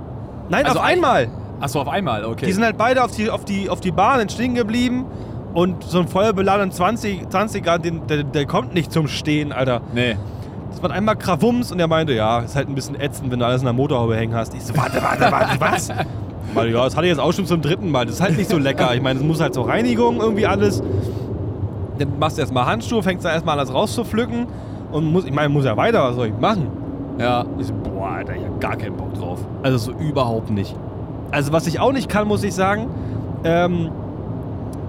[0.49, 1.27] Nein, Also auf ein- einmal.
[1.59, 2.45] Achso, auf einmal, okay.
[2.45, 5.05] Die sind halt beide auf die, auf die, auf die Bahn stehen geblieben
[5.55, 9.81] und so ein feuerbeladenen 20, 20er, den, der, der kommt nicht zum Stehen, Alter.
[9.95, 10.15] nee.
[10.69, 13.45] Das war einmal Krawums und er meinte, ja, ist halt ein bisschen ätzend, wenn du
[13.47, 14.53] alles in der Motorhaube hängen hast.
[14.53, 15.89] Ich so, warte, warte, warte, was?
[16.53, 18.05] Meine, ja, das hatte ich jetzt auch schon zum dritten Mal.
[18.05, 18.93] Das ist halt nicht so lecker.
[18.93, 20.83] Ich meine, es muss halt zur Reinigung irgendwie alles.
[21.97, 24.47] Dann machst du erstmal Handschuhe, fängst dann erstmal alles rauszupflücken
[24.91, 26.67] und muss, ich meine, muss ja weiter, was soll ich machen?
[27.19, 27.45] Ja.
[27.59, 29.39] Ich so, boah, Alter, ich hab gar keinen Bock drauf.
[29.63, 30.75] Also so überhaupt nicht.
[31.31, 32.87] Also was ich auch nicht kann, muss ich sagen,
[33.43, 33.89] ähm,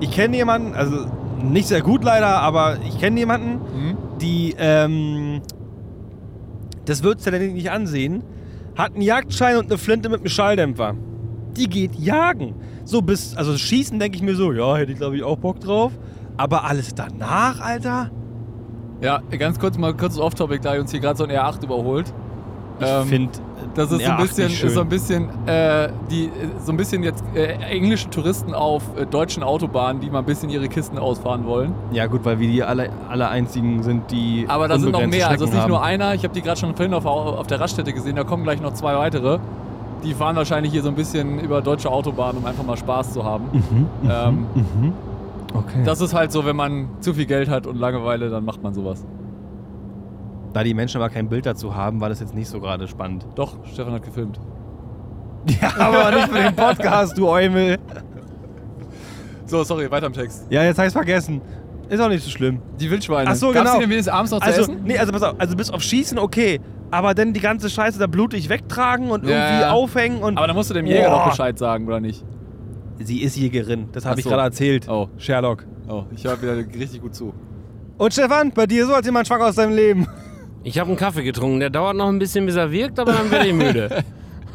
[0.00, 1.06] ich kenne jemanden, also
[1.42, 3.96] nicht sehr gut leider, aber ich kenne jemanden, Hm?
[4.20, 5.40] die, ähm,
[6.84, 8.22] das würdest du denn nicht ansehen,
[8.76, 10.94] hat einen Jagdschein und eine Flinte mit einem Schalldämpfer.
[11.56, 12.54] Die geht jagen.
[12.84, 15.60] So bis, also schießen denke ich mir so, ja, hätte ich glaube ich auch Bock
[15.60, 15.92] drauf.
[16.38, 18.10] Aber alles danach, Alter?
[19.00, 22.12] Ja, ganz kurz mal kurzes Off-Topic, da uns hier gerade so ein R8 überholt.
[22.80, 23.32] Ich Ähm, finde,
[23.74, 26.30] Das ist so ein bisschen, so ein bisschen, äh, die,
[26.64, 30.48] so ein bisschen jetzt äh, englische Touristen auf äh, deutschen Autobahnen, die mal ein bisschen
[30.48, 31.74] ihre Kisten ausfahren wollen.
[31.90, 35.28] Ja gut, weil wir die alle, alle einzigen sind, die Aber da sind noch mehr.
[35.28, 36.14] Also es ist nicht nur einer.
[36.14, 38.14] Ich habe die gerade schon vorhin auf, auf der Raststätte gesehen.
[38.14, 39.38] Da kommen gleich noch zwei weitere.
[40.04, 43.24] Die fahren wahrscheinlich hier so ein bisschen über deutsche Autobahnen, um einfach mal Spaß zu
[43.24, 43.46] haben.
[43.52, 44.92] Mhm, Ähm, mhm.
[45.54, 45.82] Okay.
[45.84, 48.74] das ist halt so, wenn man zu viel Geld hat und Langeweile, dann macht man
[48.74, 49.04] sowas.
[50.52, 53.26] da die Menschen aber kein Bild dazu haben, war das jetzt nicht so gerade spannend.
[53.34, 54.38] Doch, Stefan hat gefilmt.
[55.62, 57.78] Ja, aber nicht für den Podcast, du Eumel.
[59.46, 60.46] So, sorry, weiter im Text.
[60.50, 61.40] Ja, jetzt habe ich vergessen.
[61.88, 62.60] Ist auch nicht so schlimm.
[62.78, 63.30] Die Wildschweine.
[63.30, 63.80] Ach so, Gab's genau.
[63.80, 64.82] denn wenigstens abends noch zu Also, essen?
[64.84, 68.06] nee, also pass auf, also bis auf Schießen okay, aber dann die ganze Scheiße da
[68.06, 69.70] blutig wegtragen und Ja, irgendwie ja.
[69.70, 72.22] aufhängen und Aber da musst du dem Jäger doch Bescheid sagen, oder nicht?
[73.00, 74.30] Sie ist Jägerin, das habe ich so.
[74.30, 74.88] gerade erzählt.
[74.88, 75.08] Oh.
[75.18, 75.66] Sherlock.
[75.88, 77.32] Oh, ich höre wieder richtig gut zu.
[77.96, 80.06] Und Stefan, bei dir so als jemand schwanger aus deinem Leben.
[80.64, 81.60] Ich habe einen Kaffee getrunken.
[81.60, 84.04] Der dauert noch ein bisschen, bis er wirkt, aber dann werde ich müde.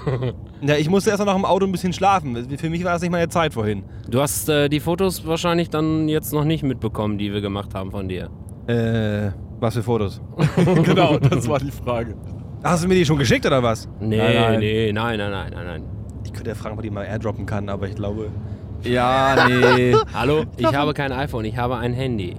[0.65, 2.35] Ja, ich musste erst nach dem Auto ein bisschen schlafen.
[2.57, 3.83] Für mich war das nicht meine Zeit vorhin.
[4.09, 7.91] Du hast äh, die Fotos wahrscheinlich dann jetzt noch nicht mitbekommen, die wir gemacht haben
[7.91, 8.29] von dir.
[8.67, 10.21] Äh, was für Fotos?
[10.83, 12.15] genau, das war die Frage.
[12.63, 13.89] Hast du mir die schon geschickt oder was?
[13.99, 14.59] Nee, Nein, nein.
[14.59, 15.83] nee, nein, nein, nein, nein, nein.
[16.33, 18.31] Ich könnte ja fragen, ob die mal airdroppen kann, aber ich glaube.
[18.81, 19.95] Ja, nee.
[20.15, 22.35] Hallo, ich habe kein iPhone, ich habe ein Handy.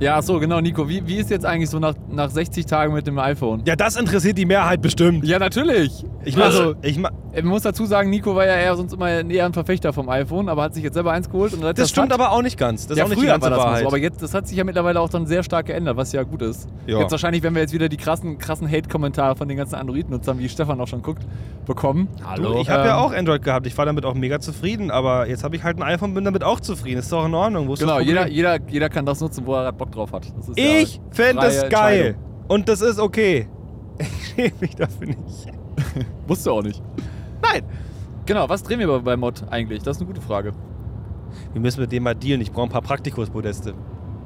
[0.00, 0.88] Ja, so, genau, Nico.
[0.88, 3.62] Wie, wie ist jetzt eigentlich so nach, nach 60 Tagen mit dem iPhone?
[3.66, 5.24] Ja, das interessiert die Mehrheit bestimmt.
[5.24, 6.04] Ja, natürlich.
[6.24, 9.08] Ich mach, Also- ich ma Man muss dazu sagen, Nico war ja eher sonst immer
[9.08, 11.52] eher ein Verfechter vom iPhone, aber hat sich jetzt selber eins geholt.
[11.52, 12.82] Und das stimmt aber auch nicht ganz.
[12.86, 13.82] Das ist ja, auch nicht die früher ganze war das Wahrheit.
[13.82, 16.22] so, aber jetzt, das hat sich ja mittlerweile auch dann sehr stark geändert, was ja
[16.22, 16.68] gut ist.
[16.86, 17.00] Ja.
[17.00, 20.48] Jetzt wahrscheinlich, wenn wir jetzt wieder die krassen, krassen Hate-Kommentare von den ganzen Android-Nutzern, wie
[20.48, 21.22] Stefan auch schon guckt,
[21.66, 22.08] bekommen.
[22.24, 22.60] Hallo?
[22.60, 23.66] ich habe ja ähm, auch Android gehabt.
[23.66, 26.42] Ich war damit auch mega zufrieden, aber jetzt habe ich halt ein iPhone, bin damit
[26.42, 26.98] auch zufrieden.
[26.98, 27.68] Ist doch in Ordnung.
[27.68, 30.12] Wo ist Genau, das jeder, jeder, jeder kann das nutzen, wo er gerade Bock drauf
[30.12, 30.32] hat.
[30.36, 32.16] Das ist ja Ich fände es geil.
[32.48, 33.48] Und das ist okay.
[34.00, 35.48] Ich schäme mich dafür nicht.
[36.28, 36.80] Musst du auch nicht.
[37.42, 37.64] Nein.
[38.26, 39.82] Genau, was drehen wir bei, bei Mod eigentlich?
[39.82, 40.52] Das ist eine gute Frage.
[41.52, 42.40] Wir müssen mit dem mal dealen.
[42.40, 43.74] Ich brauche ein paar Praktikus-Podeste.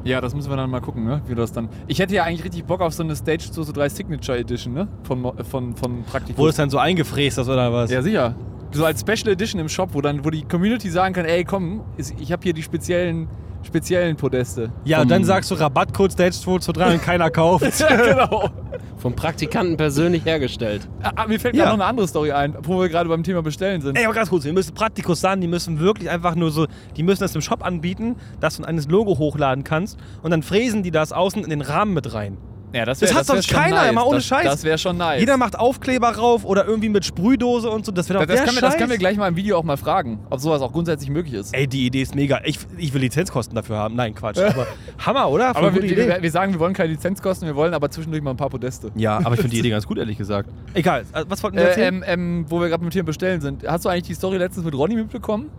[0.04, 1.22] Ja, das müssen wir dann mal gucken, ne?
[1.26, 1.68] wie das dann.
[1.86, 4.88] Ich hätte ja eigentlich richtig Bock auf so eine Stage 2 Signature Edition, ne?
[5.04, 6.44] Von, äh, von, von Praktikum.
[6.44, 7.90] Wo es dann so eingefräst ist oder was?
[7.90, 8.34] Ja, sicher.
[8.72, 11.82] So als Special Edition im Shop, wo dann, wo die Community sagen kann, ey, komm,
[11.96, 13.28] ich habe hier die speziellen,
[13.64, 14.70] speziellen Podeste.
[14.84, 17.80] Ja, und dann sagst du Rabattcode Stage 223 und keiner kauft.
[17.80, 18.50] ja, genau.
[18.98, 20.88] Vom Praktikanten persönlich hergestellt.
[21.02, 21.64] Ah, mir fällt Ja.
[21.64, 23.96] gerade noch eine andere Story ein, wo wir gerade beim Thema Bestellen sind.
[23.98, 27.02] Ey, aber ganz kurz, wir müssen Praktikus sagen, die müssen wirklich einfach nur so, die
[27.02, 30.82] müssen das im Shop anbieten, dass du ein eines Logo hochladen kannst und dann fräsen
[30.82, 32.36] die das außen in den Rahmen mit rein.
[32.72, 33.92] Ja, das, Das wär- hat wär sonst keiner, nice.
[33.94, 34.44] mal ohne das, Scheiß.
[34.44, 35.20] Das wäre schon nice.
[35.20, 38.44] Jeder macht Aufkleber rauf oder irgendwie mit Sprühdose und so, das das, doch das, der
[38.44, 40.72] können wir, das können wir gleich mal im Video auch mal fragen, ob sowas auch
[40.72, 41.54] grundsätzlich möglich ist.
[41.54, 42.40] Ey, die Idee ist mega.
[42.44, 43.94] Ich, ich will Lizenzkosten dafür haben.
[43.94, 44.38] Nein, Quatsch.
[44.38, 44.66] Aber
[44.98, 45.54] Hammer, oder?
[45.54, 48.30] Voll aber wir, wir, wir sagen, wir wollen keine Lizenzkosten, wir wollen aber zwischendurch mal
[48.30, 48.90] ein paar Podeste.
[48.94, 50.48] ja, aber ich finde die Idee ganz gut, ehrlich gesagt.
[50.74, 52.02] Egal, äh, was wollten wir Äh, erzählen?
[52.06, 53.66] ähm, ähm, wo wir gerade mit Tieren bestellen sind.
[53.66, 55.50] Hast du eigentlich die Story letztens mit Ronny mitbekommen?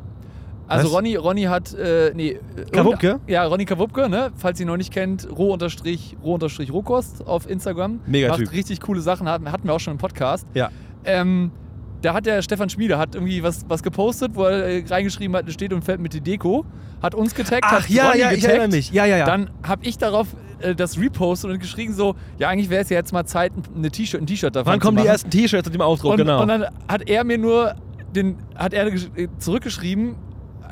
[0.68, 0.94] Also Was?
[0.94, 2.40] Ronny, Ronny hat, äh, nee.
[2.72, 3.20] Kawupke?
[3.28, 4.32] Ja, Ronny Kawupke, ne?
[4.36, 8.00] Falls ihr ihn noch nicht kennt, roh-roh-rohkost auf Instagram.
[8.06, 8.52] Mega Macht Typ.
[8.54, 10.48] richtig coole Sachen, hatten, hatten wir auch schon im Podcast.
[10.54, 10.70] ja.
[11.06, 11.52] Ähm,
[12.04, 15.52] da hat der Stefan Schmiede hat irgendwie was, was gepostet, wo er äh, reingeschrieben hat,
[15.52, 16.66] steht und fällt mit die Deko,
[17.02, 18.54] hat uns getaggt, Ach hat ja, Ronny ja, ich getaggt.
[18.54, 18.92] erinnere mich.
[18.92, 19.26] Ja, ja, ja.
[19.26, 20.28] Dann habe ich darauf
[20.60, 23.90] äh, das repostet und geschrieben so, ja eigentlich wäre es ja jetzt mal Zeit, ein
[23.90, 26.12] T-Shirt ein T-Shirt davon Wann kommen die ersten T-Shirts mit dem Ausdruck?
[26.12, 26.42] Und, genau.
[26.42, 27.76] und dann hat er mir nur
[28.14, 30.16] den, hat er äh, zurückgeschrieben,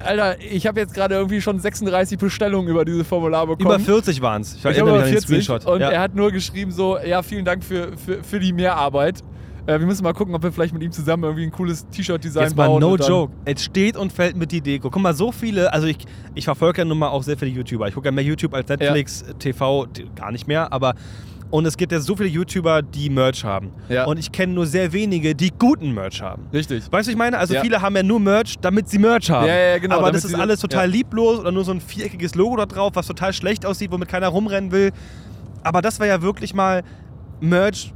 [0.05, 3.65] Alter, ich habe jetzt gerade irgendwie schon 36 Bestellungen über dieses Formular bekommen.
[3.75, 4.53] über 40 waren es.
[4.53, 5.65] Ich ich erinnere habe mich an den 40 Screenshot.
[5.65, 5.89] und ja.
[5.89, 9.19] er hat nur geschrieben so, ja, vielen Dank für, für, für die Mehrarbeit.
[9.67, 12.43] Äh, wir müssen mal gucken, ob wir vielleicht mit ihm zusammen irgendwie ein cooles T-Shirt-Design
[12.45, 12.81] Jetzt mal bauen.
[12.81, 13.31] no joke.
[13.45, 14.89] Es steht und fällt mit die Deko.
[14.89, 15.97] Guck mal, so viele, also ich,
[16.33, 17.87] ich verfolge ja nun mal auch sehr viele YouTuber.
[17.87, 20.95] Ich gucke ja mehr YouTube als Netflix, TV, t- gar nicht mehr, aber
[21.51, 23.71] und es gibt ja so viele YouTuber, die Merch haben.
[23.89, 24.05] Ja.
[24.05, 26.47] Und ich kenne nur sehr wenige, die guten Merch haben.
[26.51, 26.91] Richtig.
[26.91, 27.37] Weißt du, ich meine?
[27.37, 27.61] Also Ja.
[27.61, 29.47] viele haben ja nur Merch, damit sie Merch haben.
[29.47, 30.95] Ja, ja, genau, Aber das ist alles total ja.
[30.95, 34.29] lieblos oder nur so ein viereckiges Logo da drauf, was total schlecht aussieht, womit keiner
[34.29, 34.91] rumrennen will.
[35.61, 36.83] Aber das war ja wirklich mal
[37.41, 37.93] Merch,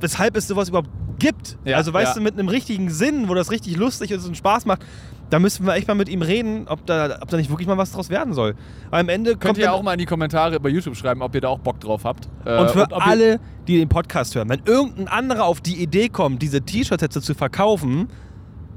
[0.00, 1.58] weshalb es sowas überhaupt gibt.
[1.64, 2.14] Ja, also weißt ja.
[2.14, 4.84] du, mit einem richtigen Sinn, wo das richtig lustig ist und Spaß macht,
[5.30, 7.76] da müssen wir echt mal mit ihm reden, ob da, ob da nicht wirklich mal
[7.76, 8.54] was draus werden soll.
[8.90, 11.40] Weil am Ende Könnt ihr auch mal in die Kommentare bei YouTube schreiben, ob ihr
[11.42, 12.28] da auch Bock drauf habt.
[12.44, 16.08] Äh, und für ob alle, die den Podcast hören, wenn irgendein anderer auf die Idee
[16.08, 18.08] kommt, diese T-Shirts jetzt zu verkaufen,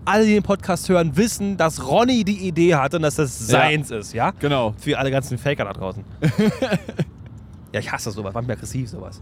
[0.03, 3.59] alle, die den Podcast hören, wissen, dass Ronny die Idee hatte und dass das Ja.
[3.59, 4.31] seins ist, ja?
[4.39, 4.73] Genau.
[4.77, 6.03] Für alle ganzen Faker da draußen.
[7.73, 9.21] ja, ich hasse sowas, macht mir aggressiv sowas.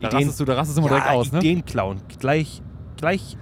[0.00, 1.38] Da rastest du, da rastest du immer ja, direkt aus, ne?
[1.40, 2.00] Ideen klauen.
[2.18, 2.62] Gleich,
[2.96, 3.36] gleich.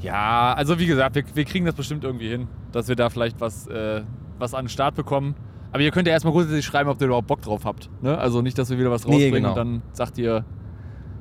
[0.00, 3.40] Ja, also wie gesagt, wir, wir kriegen das bestimmt irgendwie hin, dass wir da vielleicht
[3.40, 4.02] was, äh,
[4.38, 5.34] was an den Start bekommen.
[5.72, 7.88] Aber ihr könnt ja erstmal grundsätzlich schreiben, ob ihr überhaupt Bock drauf habt.
[8.02, 8.16] Ne?
[8.18, 9.50] Also nicht, dass wir wieder was Nee, rausbringen genau.
[9.50, 10.44] und dann sagt ihr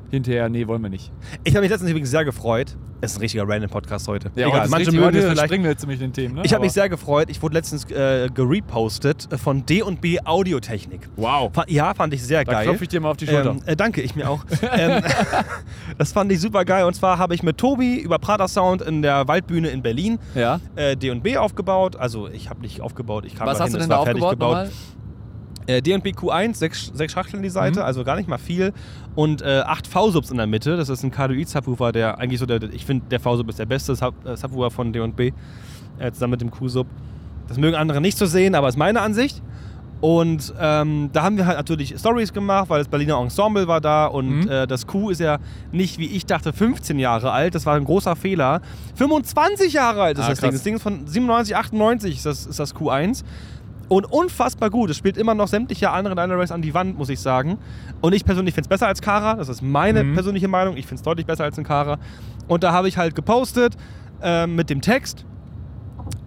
[0.09, 1.11] hinterher, nee, wollen wir nicht.
[1.43, 2.75] Ich habe mich letztens übrigens sehr gefreut.
[3.03, 4.29] Es ist ein richtiger Random-Podcast heute.
[4.35, 5.45] Ja, Egal, heute manche richtig, mögen heute vielleicht.
[5.47, 6.35] springen wir jetzt ziemlich den Themen.
[6.35, 6.41] Ne?
[6.43, 7.29] Ich habe mich sehr gefreut.
[7.31, 11.09] Ich wurde letztens äh, gerepostet von D&B Audiotechnik.
[11.15, 11.51] Wow.
[11.67, 12.65] Ja, fand ich sehr Da geil.
[12.67, 13.51] klopfe ich dir mal auf die Schulter.
[13.51, 14.45] Ähm, äh, danke, ich mir auch.
[14.77, 15.01] ähm,
[15.97, 16.85] das fand ich super geil.
[16.85, 20.59] Und zwar habe ich mit Tobi über Prater Sound in der Waldbühne in Berlin ja.
[20.75, 21.95] äh, D&B aufgebaut.
[21.95, 24.05] Also ich habe nicht aufgebaut, ich kam Was da hast hin, du denn da war
[24.05, 24.69] fertig aufgebaut?
[25.67, 27.85] Äh, D&B Q1, sechs, sechs Schachteln die Seite, Mhm.
[27.85, 28.73] also gar nicht mal viel.
[29.15, 30.77] Und äh, acht V-Subs in der Mitte.
[30.77, 33.93] Das ist ein KDI-Subwoofer, der eigentlich so der, ich finde, der V-Sub ist der beste
[33.95, 35.31] Sub, äh, Subwoofer von D&B,
[35.99, 36.87] äh, zusammen mit dem Q-Sub.
[37.47, 39.41] Das mögen andere nicht so sehen, aber ist meine Ansicht.
[39.99, 44.07] Und ähm, da haben wir halt natürlich Stories gemacht, weil das Berliner Ensemble war da
[44.07, 44.49] und Mhm.
[44.49, 45.37] äh, das Q ist ja
[45.71, 47.53] nicht, wie ich dachte, 15 Jahre alt.
[47.53, 48.61] Das war ein großer Fehler.
[48.95, 50.49] 25 Jahre alt ist Ah, das Ding.
[50.49, 50.55] krass.
[50.55, 53.23] Das Ding ist von 97, 98 ist das, ist das Q1.
[53.91, 54.89] Und unfassbar gut.
[54.89, 57.57] Es spielt immer noch sämtliche andere Dynarays an die Wand, muss ich sagen.
[57.99, 59.33] Und ich persönlich finde es besser als Kara.
[59.35, 60.13] Das ist meine Mhm.
[60.13, 60.77] persönliche Meinung.
[60.77, 61.97] Ich finde es deutlich besser als ein Kara.
[62.47, 63.75] Und da habe ich halt gepostet
[64.21, 65.25] ähm, mit dem Text.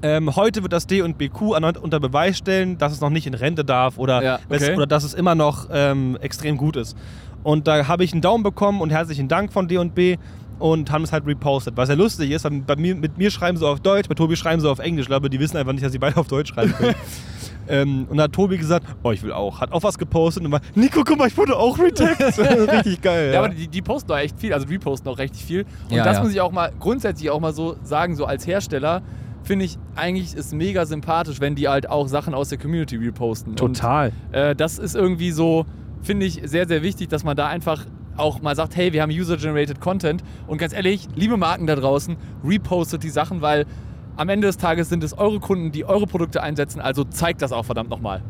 [0.03, 3.27] Ähm, heute wird das D und BQ erneut unter Beweis stellen, dass es noch nicht
[3.27, 4.57] in Rente darf oder, Ja, okay.
[4.73, 6.95] es, oder dass es immer noch ähm, extrem gut ist.
[7.45, 10.19] Und da habe ich einen Daumen bekommen und herzlichen Dank von D und B
[10.59, 11.79] und haben es halt repostet.
[11.79, 14.37] Was ja lustig ist, weil bei mir, mit mir schreiben sie auf Deutsch, bei Tobi
[14.37, 15.05] schreiben sie auf Englisch.
[15.05, 16.95] Ich glaube, die wissen einfach nicht, dass sie beide auf Deutsch schreiben können.
[17.69, 19.61] ähm, und da hat Tobi gesagt, oh, ich will auch.
[19.61, 22.21] Hat auch was gepostet und war, Nico, guck mal, ich wurde auch retaggt.
[22.39, 23.33] Richtig geil.
[23.33, 25.65] Ja, aber die, die posten auch echt viel, also reposten auch richtig viel.
[25.91, 26.23] Und Ja, das ja.
[26.23, 29.03] muss ich auch mal grundsätzlich auch mal so sagen, so als Hersteller
[29.43, 33.57] finde ich eigentlich ist mega sympathisch, wenn die halt auch Sachen aus der Community reposten.
[33.57, 34.13] Total.
[34.29, 35.67] Und, äh, das ist irgendwie so,
[36.03, 37.85] finde ich, sehr, sehr wichtig, dass man da einfach
[38.17, 42.17] auch mal sagt, hey, wir haben User-Generated Content und ganz ehrlich, liebe Marken da draußen,
[42.45, 43.67] repostet die Sachen, weil
[44.17, 47.53] am Ende des Tages sind es eure Kunden, die eure Produkte einsetzen, also zeigt das
[47.53, 48.23] auch verdammt nochmal.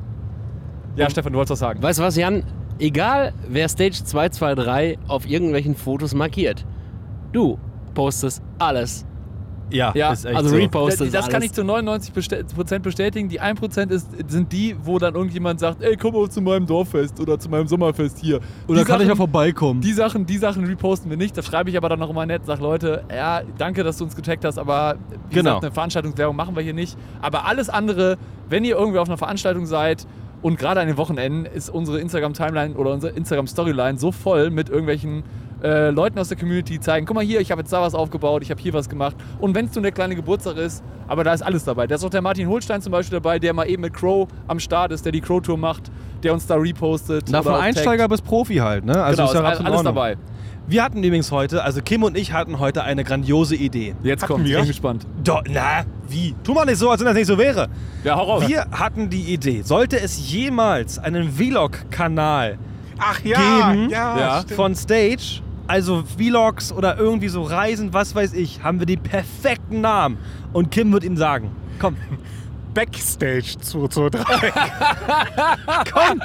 [0.96, 1.82] Ja, Stefan, du wolltest was sagen.
[1.82, 2.44] Weißt du was, Jan?
[2.78, 6.64] Egal, wer Stage 223 auf irgendwelchen Fotos markiert,
[7.32, 7.58] du
[7.94, 9.06] postest alles.
[9.70, 10.56] Ja, Ja, ist echt also so.
[10.56, 13.28] repost Das, ist das kann ich zu 99% bestätigen.
[13.28, 17.18] Die 1% ist, sind die, wo dann irgendjemand sagt, ey, komm mal zu meinem Dorffest
[17.20, 18.40] oder zu meinem Sommerfest hier.
[18.68, 19.80] Oder die kann ich Sachen, ja vorbeikommen?
[19.80, 21.36] die Sachen, die Sachen reposten wir nicht.
[21.36, 24.14] Da schreibe ich aber dann noch immer nett, sag Leute, ja, danke, dass du uns
[24.16, 24.96] getaggt hast, aber
[25.30, 25.50] wie Genau.
[25.50, 26.96] gesagt, eine Veranstaltungswerbung machen wir hier nicht.
[27.20, 30.06] Aber alles andere, wenn ihr irgendwie auf einer Veranstaltung seid
[30.42, 35.22] und gerade an den Wochenenden ist unsere Instagram-Timeline oder unsere Instagram-Storyline so voll mit irgendwelchen
[35.64, 38.42] äh, Leuten aus der Community, zeigen, guck mal hier, ich habe jetzt da was aufgebaut,
[38.42, 39.16] ich habe hier was gemacht.
[39.40, 41.86] Und wenn es nur der kleine Geburtstag ist, aber da ist alles dabei.
[41.86, 44.60] Da ist auch der Martin Holstein zum Beispiel dabei, der mal eben mit Crow am
[44.60, 45.90] Start ist, der die Crow-Tour macht,
[46.22, 47.24] der uns da repostet.
[47.30, 47.54] Na, von.
[47.54, 49.02] Einsteiger bis Profi halt, ne?
[49.02, 50.16] Also genau, ist ja ist alles dabei.
[50.66, 53.94] Wir hatten übrigens heute, also Kim und ich hatten heute eine grandiose Idee.
[54.02, 54.58] Jetzt Hatten kommt, ich wir?
[54.60, 55.06] bin gespannt.
[55.22, 56.34] Do, na, wie?
[56.42, 57.68] Tu mal nicht so, als wenn das nicht so wäre.
[58.02, 58.48] Ja, hau raus.
[58.48, 62.58] Wir hatten die Idee, sollte es jemals einen Vlog-Kanal
[62.98, 63.90] Ach ja, Geben.
[63.90, 68.96] ja, von Stage, also Vlogs oder irgendwie so Reisen, was weiß ich, haben wir die
[68.96, 70.18] perfekten Namen.
[70.52, 71.50] Und Kim wird ihn sagen.
[71.80, 71.96] Komm,
[72.74, 74.20] Backstage 223.
[75.92, 76.22] komm,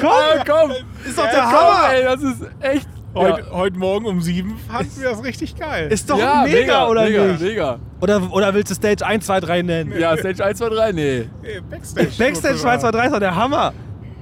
[0.00, 0.70] komm, Ah, komm!
[1.06, 1.92] ist doch Ja, der komm, Hammer.
[1.92, 2.88] Ey, das ist echt.
[3.14, 5.90] Heute, heute Morgen um sieben fanden wir das richtig geil.
[5.90, 7.40] Ist doch ja, mega, oder mega, nicht?
[7.40, 7.78] Mega.
[8.02, 9.98] Oder, oder willst du Stage 1, 2, 3 nennen?
[9.98, 11.16] Ja, Stage 1, 2, 3, nee.
[11.20, 11.26] Äh,
[11.70, 12.10] Backstage.
[12.18, 13.72] Backstage 2, 2, 3 ist doch der Hammer.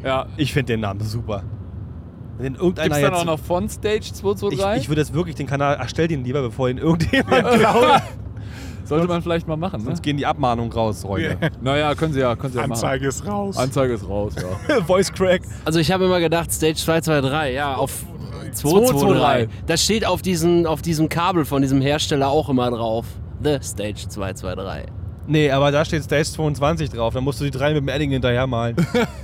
[0.04, 0.26] Ja.
[0.36, 1.42] Ich finde den Namen super.
[2.38, 3.20] Wenn Gibt's irgendeiner dann jetzt...
[3.20, 4.76] auch noch von Stage 2, 2, ich, 3?
[4.76, 8.02] ich würde jetzt wirklich den Kanal, erstell den lieber, bevor ihn irgendjemand klaut.
[8.84, 9.86] Sollte man vielleicht mal machen, ne?
[9.86, 11.38] Sonst gehen die Abmahnungen raus, Freunde.
[11.62, 13.54] Naja, können sie ja, können sie ja Anzeige ist raus.
[13.54, 13.64] machen.
[13.64, 14.82] Anzeige ist raus, ja.
[14.86, 15.42] Voice Crack.
[15.64, 18.04] Also ich habe immer gedacht, Stage 223, ja, auf
[18.52, 19.00] 223.
[19.00, 19.66] 223.
[19.66, 23.06] Das steht auf, diesen, auf diesem Kabel von diesem Hersteller auch immer drauf.
[23.42, 25.03] The Stage 223.
[25.26, 27.14] Nee, aber da steht Stage 22 drauf.
[27.14, 28.76] Dann musst du die drei mit dem Edding hinterher malen.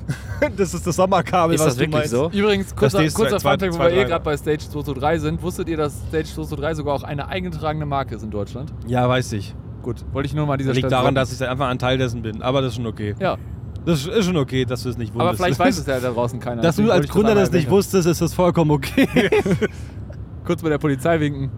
[0.57, 2.11] das ist das Sommerkabel, Ist was das du wirklich meinst.
[2.11, 2.31] so?
[2.33, 5.43] Übrigens, kurzer, kurzer zwei- Funfact, wo wir eh gerade bei Stage 2, 2, 3 sind.
[5.43, 8.73] Wusstet ihr, dass Stage 2, 2, 3 sogar auch eine eingetragene Marke ist in Deutschland?
[8.87, 9.55] Ja, weiß ich.
[9.83, 11.15] Gut, wollte ich nur mal dieser Liegt Stelle daran, sagen.
[11.17, 12.41] dass ich einfach ein Teil dessen bin.
[12.43, 13.15] Aber das ist schon okay.
[13.21, 13.37] Ja,
[13.85, 15.29] Das ist schon okay, dass du es nicht wusstest.
[15.29, 16.63] aber vielleicht weiß es ja da draußen keiner.
[16.63, 19.07] Dass Deswegen du als Gründer einmal das nicht wusstest, ist das vollkommen okay.
[20.47, 21.51] Kurz bei der Polizei winken.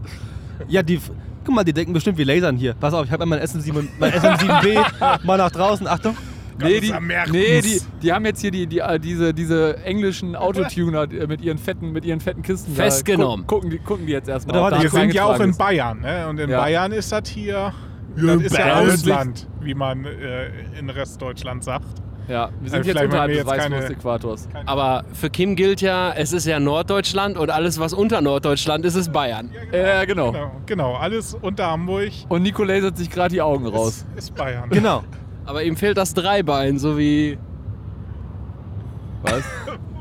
[0.69, 1.01] ja, die.
[1.45, 2.75] Guck mal, die denken bestimmt, wir lasern hier.
[2.75, 5.87] Pass auf, ich habe mein SM7, mein SM7B mal nach draußen.
[5.87, 6.17] Achtung.
[6.59, 6.93] Nee, die,
[7.31, 11.41] nee die, die haben jetzt hier die, die, äh, diese, diese englischen Autotuner äh, mit
[11.41, 12.75] ihren fetten, mit ihren fetten Kisten.
[12.75, 13.47] Festgenommen.
[13.47, 14.61] Guck, gucken, die, gucken die jetzt erstmal.
[14.61, 16.29] Warte, Wir sind ja auch in Bayern, ne?
[16.29, 16.61] Und in Ja.
[16.61, 17.73] Bayern ist das hier.
[18.17, 18.75] Das ist ja.
[18.81, 21.87] Ausland, wie man äh, in Restdeutschland sagt.
[22.29, 24.49] Ja, wir sind Also jetzt unterhalb des keine- Weißwurst-Äquators.
[24.67, 28.95] Aber für Kim gilt ja, es ist ja Norddeutschland und alles, was unter Norddeutschland ist,
[28.95, 29.51] ist Bayern.
[29.73, 30.31] Ja, genau.
[30.33, 34.05] Genau, genau, alles unter Hamburg Und Nico lasert sich gerade die Augen raus.
[34.17, 34.71] ist, ist Bayern.
[34.71, 35.03] Genau.
[35.45, 37.37] Aber ihm fehlt das Dreibein, so wie
[39.23, 39.43] Was?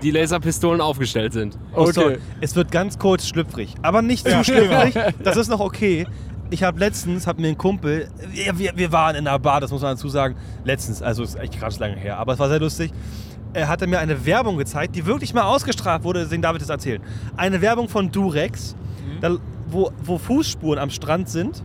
[0.03, 1.57] die Laserpistolen aufgestellt sind.
[1.76, 1.91] Oh, Okay.
[1.93, 2.17] sorry.
[2.39, 3.76] Es wird ganz kurz schlüpfrig.
[3.82, 4.43] Aber nicht zu Ja.
[4.43, 4.95] schlüpfrig.
[5.24, 6.07] Das ist noch okay.
[6.52, 9.82] Ich habe letztens, hat mir ein Kumpel, wir, wir, waren in einer Bar, das muss
[9.82, 10.36] man dazu sagen.
[10.66, 12.91] Letztens, also ist echt gerade lange her, aber es war sehr lustig.
[13.54, 16.70] Er hatte mir eine Werbung gezeigt, die wirklich mal ausgestrahlt wurde, deswegen darf ich das
[16.70, 17.02] erzählen.
[17.38, 18.76] Eine Werbung von Durex,
[19.22, 19.38] da,
[19.70, 21.64] wo, wo Fußspuren am Strand sind.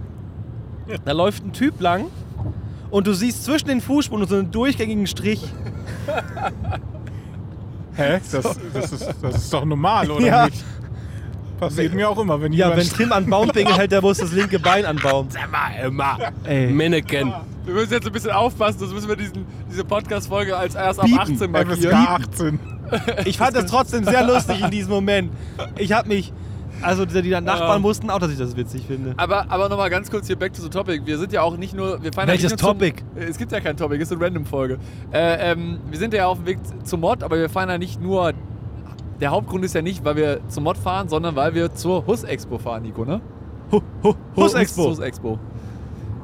[1.04, 2.06] Da läuft ein Typ lang
[2.90, 5.42] und du siehst zwischen den Fußspuren so einen durchgängigen Strich.
[7.96, 8.20] Hä?
[8.30, 10.46] Das, das, ist, das ist doch normal, oder Ja.
[10.46, 10.64] nicht?
[11.58, 14.32] Passiert mir auch immer, wenn Ja, wenn Tim an Baum pingelt, hält der Bus das
[14.32, 15.28] linke Bein an Baum.
[15.28, 16.18] Immer, immer.
[16.44, 16.70] Ey.
[16.70, 17.32] Mannequin.
[17.64, 21.06] Wir müssen jetzt ein bisschen aufpassen, sonst müssen wir diesen, diese Podcast-Folge als erst ab
[21.06, 21.20] Biepen.
[21.20, 21.94] 18 FSK markieren.
[21.94, 22.60] 18.
[23.24, 25.32] Ich fand das trotzdem sehr lustig in diesem Moment.
[25.76, 26.32] Ich habe mich.
[26.82, 29.14] Also die, die Nachbarn wussten auch, dass ich das witzig finde.
[29.16, 31.06] Aber, aber nochmal ganz kurz hier back to the topic.
[31.06, 32.02] Wir sind ja auch nicht nur.
[32.02, 33.02] Wir fahren Welches ja nicht nur Topic?
[33.14, 34.78] Zum, es gibt ja kein Topic, es ist eine Random-Folge.
[35.10, 38.00] Äh, ähm, wir sind ja auf dem Weg zum Mod, aber wir fahren ja nicht
[38.00, 38.34] nur.
[39.20, 42.24] Der Hauptgrund ist ja nicht, weil wir zum Mod fahren, sondern weil wir zur Hus
[42.24, 43.20] Expo fahren, Nico, ne?
[43.72, 44.84] Hu, hu, Hus Expo.
[44.90, 45.38] Hus Expo.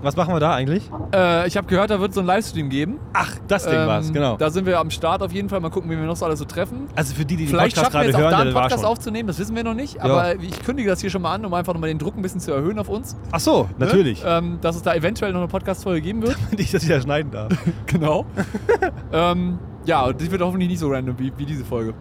[0.02, 0.82] Was machen wir da eigentlich?
[1.14, 2.98] Äh, ich habe gehört, da wird es so einen Livestream geben.
[3.12, 4.36] Ach, das Ding Ähm, war's, genau.
[4.36, 5.60] Da sind wir am Start auf jeden Fall.
[5.60, 6.88] Mal gucken, wie wir noch so alles so treffen.
[6.96, 8.52] Also für die, die den Vielleicht Podcast schaffen wir gerade jetzt auch hören, da einen
[8.52, 10.00] Podcast aufzunehmen, das wissen wir noch nicht.
[10.02, 12.40] Aber ich kündige das hier schon mal an, um einfach nochmal den Druck ein bisschen
[12.40, 13.16] zu erhöhen auf uns.
[13.30, 14.24] Ach so, natürlich.
[14.24, 14.30] Ne?
[14.30, 16.36] Ähm, dass es da eventuell noch eine Podcast-Folge geben wird.
[16.58, 17.52] Nicht, dass ich das schneiden darf.
[17.86, 18.26] genau.
[19.12, 21.94] ähm, ja, und die wird hoffentlich nicht so random wie, wie diese Folge.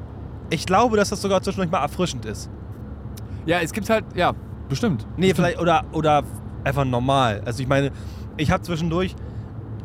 [0.52, 2.49] Ich glaube, dass das sogar zwischendurch mal erfrischend ist.
[3.47, 4.34] Ja, es gibt halt, ja,
[4.70, 5.08] bestimmt.
[5.18, 6.22] Nee, vielleicht, oder, oder
[6.64, 7.41] einfach normal.
[7.45, 7.91] Also ich meine,
[8.38, 9.16] ich habe zwischendurch,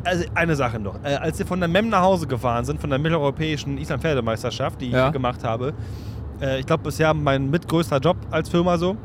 [0.04, 0.96] also eine Sache noch.
[1.02, 4.90] Äh, als wir von der MEM nach Hause gefahren sind, von der mitteleuropäischen Island-Pferdemeisterschaft, die
[4.90, 5.06] Ja.
[5.06, 5.72] ich gemacht habe,
[6.42, 8.96] äh, ich glaube bisher mein mitgrößter Job als Firma so,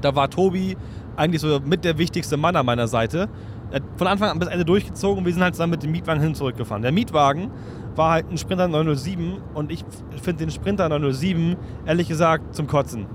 [0.00, 0.76] da war Tobi
[1.16, 3.28] eigentlich so mit der wichtigste Mann an meiner Seite.
[3.70, 5.90] Er hat von Anfang an bis Ende durchgezogen und wir sind halt zusammen mit dem
[5.92, 6.82] Mietwagen hin zurückgefahren.
[6.82, 7.50] Der Mietwagen
[7.96, 9.84] war halt ein Sprinter 907 und ich
[10.22, 13.06] finde den Sprinter 907 ehrlich gesagt zum Kotzen.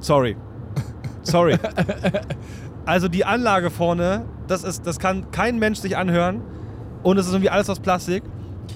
[0.00, 0.36] Sorry.
[1.22, 1.56] Sorry.
[2.88, 6.40] Also die Anlage vorne, das, ist, das kann kein Mensch sich anhören.
[7.02, 8.22] Und es ist irgendwie alles aus Plastik.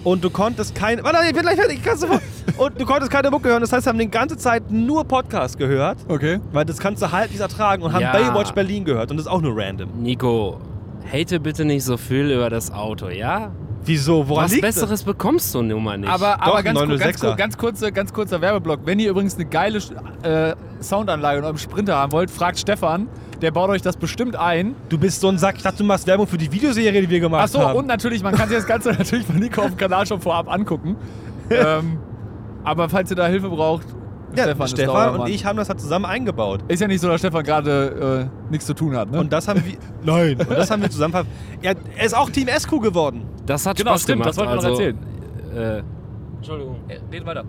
[0.04, 1.02] Und du konntest keine.
[1.02, 1.80] Warte, ich bin gleich fertig.
[1.82, 2.08] Kannst du
[2.62, 3.62] und du konntest keine Mucke hören.
[3.62, 5.96] Das heißt, wir haben die ganze Zeit nur Podcast gehört.
[6.08, 6.40] Okay.
[6.52, 7.82] Weil das kannst du halt nicht ertragen.
[7.82, 8.12] Und haben Ja.
[8.12, 9.10] Baywatch Berlin gehört.
[9.10, 9.88] Und das ist auch nur random.
[10.02, 10.60] Nico,
[11.10, 13.50] hate bitte nicht so viel über das Auto, ja?
[13.84, 14.28] Wieso?
[14.28, 16.08] Woran Was liegt Besseres bekommst du nun mal nicht.
[16.10, 17.00] Aber, Doch, aber ganz, kur- 906er.
[17.22, 18.80] ganz, ganz, kurze, ganz kurzer Werbeblock.
[18.84, 19.78] Wenn ihr übrigens eine geile
[20.22, 23.08] äh, Soundanlage in eurem Sprinter haben wollt, fragt Stefan.
[23.40, 24.74] Der baut euch das bestimmt ein.
[24.74, 24.88] das?
[24.90, 25.56] Du bist so ein Sack.
[25.56, 27.76] Ich dachte, du machst Werbung für die Videoserie, die wir gemacht Achso, haben.
[27.76, 30.48] und natürlich, man kann sich das Ganze natürlich von Nico auf dem Kanal schon vorab
[30.48, 30.94] angucken.
[31.50, 31.98] ähm,
[32.62, 33.86] aber falls ihr da Hilfe braucht,
[34.36, 36.60] ja, Stefan, Stefan, und ich haben das halt zusammen eingebaut.
[36.68, 39.20] Ist ja nicht so, dass Stefan gerade äh, nichts zu tun hat, ne?
[39.20, 39.76] Und das haben wir.
[40.04, 40.38] Nein.
[40.38, 41.12] Und das haben wir zusammen.
[41.12, 41.24] ver-
[41.62, 43.24] Er, er ist auch Team SQ geworden.
[43.46, 44.28] das hat Genau, Spaß stimmt, gemacht.
[44.30, 45.82] das wollten wir noch also, erzählen.
[45.82, 45.82] Äh,
[46.38, 46.76] Entschuldigung.
[47.12, 47.44] Red weiter.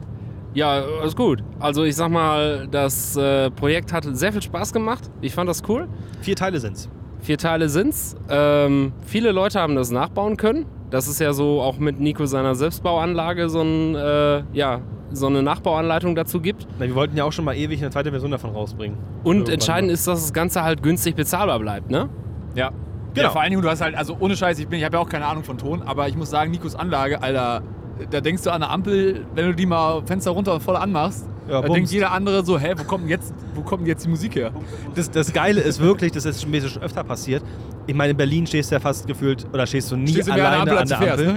[0.54, 1.44] Ja, ist gut.
[1.60, 5.10] Also ich sag mal, das äh, Projekt hat sehr viel Spaß gemacht.
[5.22, 5.88] Ich fand das cool.
[6.22, 6.90] Vier Teile sind's.
[7.22, 8.16] Vier Teile sind's.
[8.30, 10.66] Ähm, viele Leute haben das nachbauen können.
[10.92, 14.82] Das ist ja so auch mit Nico seiner Selbstbauanlage so, ein, äh, ja,
[15.14, 16.68] so eine Nachbauanleitung dazu gibt.
[16.80, 18.98] Na, wir wollten ja auch schon mal ewig eine zweite Version davon rausbringen.
[19.24, 19.94] Und Irgendwann entscheidend mal.
[19.94, 22.10] ist, dass das Ganze halt günstig bezahlbar bleibt, ne?
[22.56, 22.72] Ja.
[23.14, 23.28] Genau.
[23.28, 25.02] Ja, vor allen Dingen, du hast halt, also ohne Scheiß, ich, bin- ich habe ja
[25.02, 27.62] auch keine Ahnung von Ton, aber ich muss sagen, Nikos Anlage, Alter,
[28.10, 31.28] da denkst du an eine Ampel, wenn du die mal Fenster runter und voll anmachst,
[31.48, 34.04] Ja, da denkt jeder andere so, hä, wo kommt denn jetzt, wo kommt denn jetzt
[34.06, 34.52] die Musik her?
[34.96, 37.44] Das, das Geile ist wirklich, das ist mir schon öfter passiert.
[37.86, 40.48] Ich meine, in Berlin stehst du ja fast gefühlt, oder stehst du nie Stehst alleine
[40.62, 41.34] an der Ampel, an du der fährst, Ampel.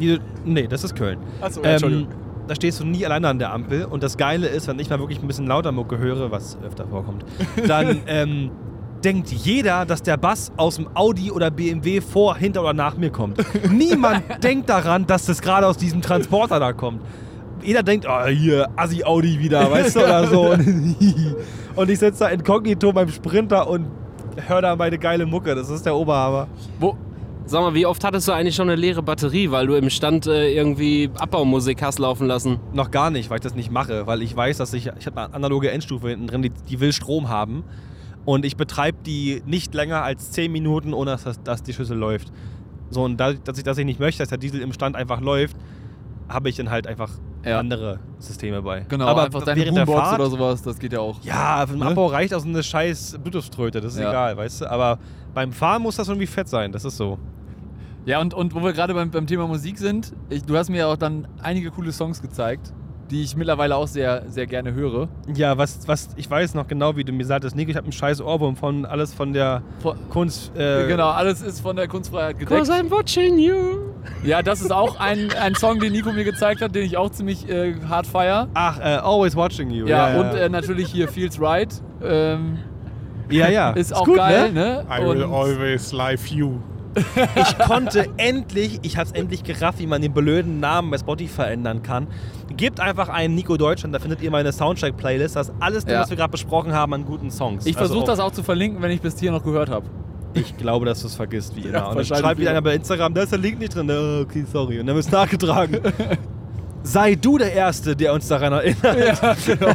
[0.00, 0.08] ne?
[0.08, 0.18] Ja.
[0.46, 1.18] Nee, das ist Köln.
[1.42, 2.08] Achso, ja, Entschuldigung.
[2.48, 3.84] Da stehst du nie alleine an der Ampel.
[3.84, 6.86] Und das Geile ist, wenn ich mal wirklich ein bisschen lauter Mucke höre, was öfter
[6.86, 7.24] vorkommt,
[7.66, 8.50] dann ähm,
[9.04, 13.10] denkt jeder, dass der Bass aus dem Audi oder BMW vor, hinter oder nach mir
[13.10, 13.38] kommt.
[13.70, 17.02] Niemand denkt daran, dass das gerade aus diesem Transporter da kommt.
[17.62, 20.56] Jeder denkt, oh, hier, Assi-Audi wieder, weißt du, oder so.
[21.76, 23.86] Und ich sitze da inkognito beim Sprinter und
[24.46, 25.54] höre da meine geile Mucke.
[25.54, 26.46] Das ist der Oberhammer.
[26.78, 26.96] Wo,
[27.50, 30.26] sag mal, wie oft hattest du eigentlich schon eine leere Batterie, weil du im Stand
[30.26, 32.58] äh, irgendwie Abbaumusik hast laufen lassen?
[32.72, 35.20] Noch gar nicht, weil ich das nicht mache, weil ich weiß, dass ich, ich habe
[35.20, 37.64] eine analoge Endstufe hinten drin, die, die will Strom haben
[38.24, 41.96] und ich betreibe die nicht länger als 10 Minuten, ohne dass, das- dass die Schüssel
[41.96, 42.30] läuft.
[42.90, 45.56] So, und dadurch, dass ich das nicht möchte, dass der Diesel im Stand einfach läuft,
[46.28, 47.10] habe ich dann halt einfach
[47.44, 47.58] Ja.
[47.58, 48.84] andere Systeme bei.
[48.88, 51.22] Genau, Aber einfach deine während der Boombox Fahrt, oder sowas, das geht ja auch.
[51.22, 51.86] Ja, für den Ne?
[51.86, 54.10] Abbau reicht auch so eine scheiß Bluetooth-Tröte, das ist Ja.
[54.10, 54.70] egal, weißt du.
[54.70, 54.98] Aber
[55.34, 57.18] beim Fahren muss das irgendwie fett sein, das ist so.
[58.06, 60.78] Ja, und, und wo wir gerade beim, beim Thema Musik sind, ich, du hast mir
[60.78, 62.72] ja auch dann einige coole Songs gezeigt,
[63.10, 65.08] die ich mittlerweile auch sehr, sehr gerne höre.
[65.34, 67.92] Ja, was, was, ich weiß noch genau, wie du mir sagtest, Nico, ich habe einen
[67.92, 70.56] scheiß Ohrwurm von alles von der Von, Kunst.
[70.56, 72.58] Äh, genau, alles ist von der Kunstfreiheit gedeckt.
[72.58, 73.88] Cause I'm watching you.
[74.24, 77.10] Ja, das ist auch ein, ein Song, den Nico mir gezeigt hat, den ich auch
[77.10, 78.48] ziemlich äh, hart feier.
[78.54, 79.86] Ach, äh, Always Watching You.
[79.86, 81.82] Ja, ja, und äh, natürlich hier Feels Right.
[82.02, 82.58] Ähm,
[83.30, 83.70] ja, ja.
[83.74, 84.84] ist auch gut, geil, Ne?
[84.84, 84.86] ne?
[84.90, 86.54] I will Und- always live you.
[87.36, 91.82] Ich konnte endlich, ich hab's endlich gerafft, wie man den blöden Namen bei Spotify ändern
[91.82, 92.08] kann.
[92.56, 95.36] Gebt einfach einen Nico Deutschland, da findet ihr meine Soundtrack-Playlist.
[95.36, 96.00] Das ist alles drin, Ja.
[96.00, 97.66] was wir gerade besprochen haben an guten Songs.
[97.66, 99.86] Ich Also versuche das auch zu verlinken, wenn ich bis hier noch gehört habe.
[100.34, 101.72] Ich glaube, dass du es vergisst, wie immer.
[101.78, 102.50] Ja, und dann schreibt wieder wieder.
[102.50, 103.88] einer bei Instagram, da ist der Link nicht drin.
[103.90, 104.80] Oh, okay, sorry.
[104.80, 105.78] Und dann wird es nachgetragen.
[106.88, 109.22] Sei du der Erste, der uns daran erinnert.
[109.22, 109.74] Ja, genau.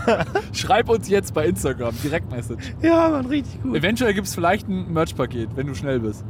[0.52, 2.74] Schreib uns jetzt bei Instagram, Direktmessage.
[2.82, 3.76] Ja, Mann, richtig gut.
[3.76, 6.26] Eventuell gibt es vielleicht ein Merch-Paket, wenn du schnell bist.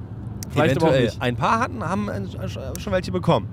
[0.50, 1.06] Vielleicht aber auch Eventuell.
[1.06, 1.22] nicht.
[1.22, 3.48] Ein paar hatten, haben äh, schon welche bekommen.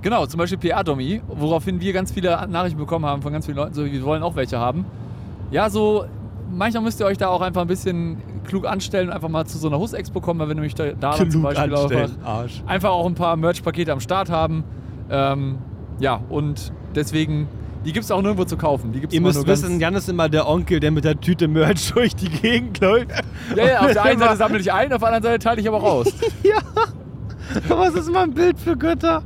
[0.00, 3.74] Genau, zum Beispiel PA-Domi, woraufhin wir ganz viele Nachrichten bekommen haben von ganz vielen Leuten,
[3.74, 4.86] so wir wollen auch welche haben.
[5.50, 6.06] Ja, so
[6.50, 9.58] manchmal müsst ihr euch da auch einfach ein bisschen klug anstellen und einfach mal zu
[9.58, 13.06] so einer Hus-Expo kommen, weil wir nämlich da, da zum Beispiel auch einfach, einfach auch
[13.06, 14.64] ein paar Merch-Pakete am Start haben.
[15.10, 15.58] Ähm,
[15.98, 17.48] ja, und deswegen,
[17.84, 18.92] die gibt es auch nirgendwo zu kaufen.
[18.92, 21.92] Die gibt's Ihr müsst wissen, Jan ist immer der Onkel, der mit der Tüte Merch
[21.94, 23.10] durch die Gegend läuft.
[23.56, 25.68] Ja, ja, auf der einen Seite sammle ich ein, auf der anderen Seite teile ich
[25.68, 26.12] aber raus.
[27.68, 29.22] Aber es ist mal ein Bild für Götter.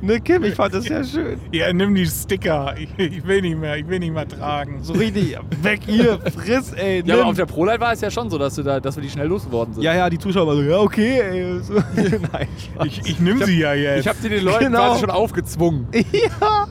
[0.00, 1.38] Ne, Kim, ich fand das sehr schön.
[1.52, 2.74] Ja, nimm die Sticker.
[2.78, 4.82] Ich, ich will nicht mehr, ich will nicht mehr tragen.
[4.82, 6.98] So richtig, weg hier, friss, ey.
[6.98, 7.14] Ja, nimm.
[7.20, 9.10] aber auf der ProLight war es ja schon so, dass, du da, dass wir die
[9.10, 9.82] schnell losgeworden sind.
[9.82, 11.60] ja, ja, die Zuschauer waren so, ja, okay, ey.
[11.62, 11.74] So.
[11.74, 12.86] Nein, Spaß.
[12.86, 14.00] Ich, ich nimm sie ja jetzt.
[14.00, 14.78] Ich habe die den Leuten Genau.
[14.78, 15.86] quasi schon aufgezwungen.
[15.92, 16.66] ja,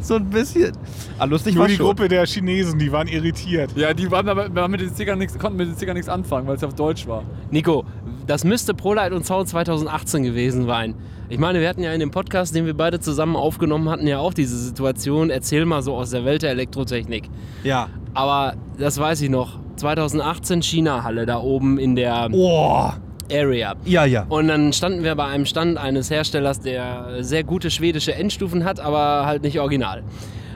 [0.00, 0.72] so ein bisschen.
[1.18, 1.86] Ah, lustig Nur war die schon.
[1.86, 3.70] Gruppe der Chinesen, die waren irritiert.
[3.76, 6.46] Ja, die waren aber, waren mit den Stickern nix, konnten mit den Stickern nichts anfangen,
[6.46, 7.22] weil es auf Deutsch war.
[7.50, 7.84] Nico,
[8.26, 10.94] das müsste ProLight und Sound 2018 gewesen sein.
[11.30, 14.18] Ich meine, wir hatten ja in dem Podcast, den wir beide zusammen aufgenommen hatten, ja
[14.18, 15.28] auch diese Situation.
[15.28, 17.28] Erzähl mal so aus der Welt der Elektrotechnik.
[17.64, 17.88] Ja.
[18.14, 19.58] Aber das weiß ich noch.
[19.76, 22.88] 2018 China-Halle da oben in der Oh.
[23.30, 23.74] Area.
[23.84, 24.24] Ja, ja.
[24.30, 28.80] Und dann standen wir bei einem Stand eines Herstellers, der sehr gute schwedische Endstufen hat,
[28.80, 30.02] aber halt nicht original.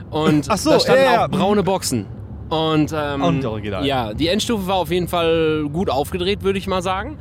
[0.09, 1.25] Und Ach so, da standen ja, ja.
[1.25, 2.07] auch braune Boxen.
[2.49, 3.85] Und, ähm, Auch nicht original.
[3.85, 7.17] Ja, die Endstufe war auf jeden Fall gut aufgedreht, würde ich mal sagen.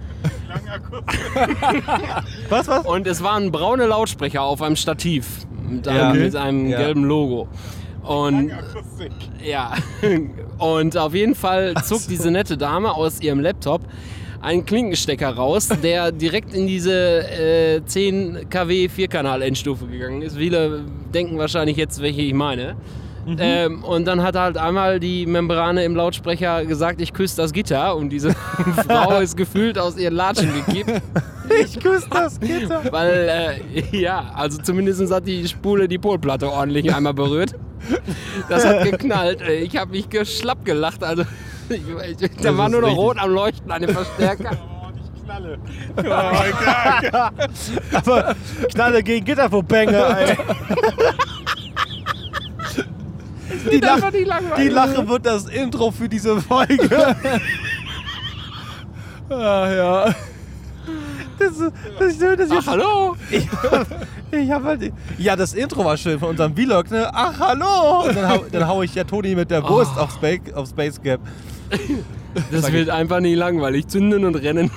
[2.48, 2.84] Was, was?
[2.86, 6.10] Und es waren braune Lautsprecher auf einem Stativ mit Ja.
[6.10, 6.78] einem, mit einem Ja.
[6.78, 7.48] gelben Logo.
[8.02, 8.50] Und
[9.44, 9.74] ja,
[10.58, 13.80] und auf jeden Fall zog diese nette Dame aus ihrem Laptop
[14.40, 16.92] einen Klinkenstecker raus, der direkt in diese
[17.30, 20.36] äh, 10 kW Vierkanal-Endstufe gegangen ist.
[20.36, 20.80] Viele
[21.14, 22.74] denken wahrscheinlich jetzt, welche ich meine.
[23.38, 27.96] Ähm, und dann hat halt einmal die Membrane im Lautsprecher gesagt, ich küsse das Gitter.
[27.96, 28.32] Und diese
[28.86, 31.02] Frau ist gefühlt aus ihren Latschen gekippt.
[31.62, 32.82] Ich küsse das Gitter.
[32.90, 37.54] Weil, äh, ja, also zumindest hat die Spule die Polplatte ordentlich einmal berührt.
[38.48, 39.40] Das hat geknallt.
[39.42, 41.02] Ich habe mich geschlapp gelacht.
[41.02, 41.24] Also,
[41.68, 41.82] ich,
[42.20, 43.04] ich, da war nur noch richtig.
[43.04, 44.50] rot am Leuchten an dem Verstärker.
[45.14, 45.58] Ich knalle.
[47.92, 48.36] Aber
[48.74, 50.36] Knalle gegen Gitterverbänge, ey.
[53.70, 54.10] Die, Lach,
[54.56, 57.16] die Lache wird das Intro für diese Folge.
[59.30, 60.14] Ah, ja.
[61.38, 63.16] Das, ist- das ist schön, dass Ach, hallo?
[63.30, 63.48] Ich,
[64.30, 64.92] ich hab halt.
[65.16, 67.08] Ja, das Intro war schön von unserem Vlog, ne?
[67.12, 68.08] Ach, hallo!
[68.08, 71.00] Und dann hau, dann hau ich ja Toni mit der Wurst auf, Space, auf Space
[71.00, 71.20] Gap.
[72.50, 73.86] Das wird einfach nie langweilig.
[73.88, 74.70] Zünden und rennen.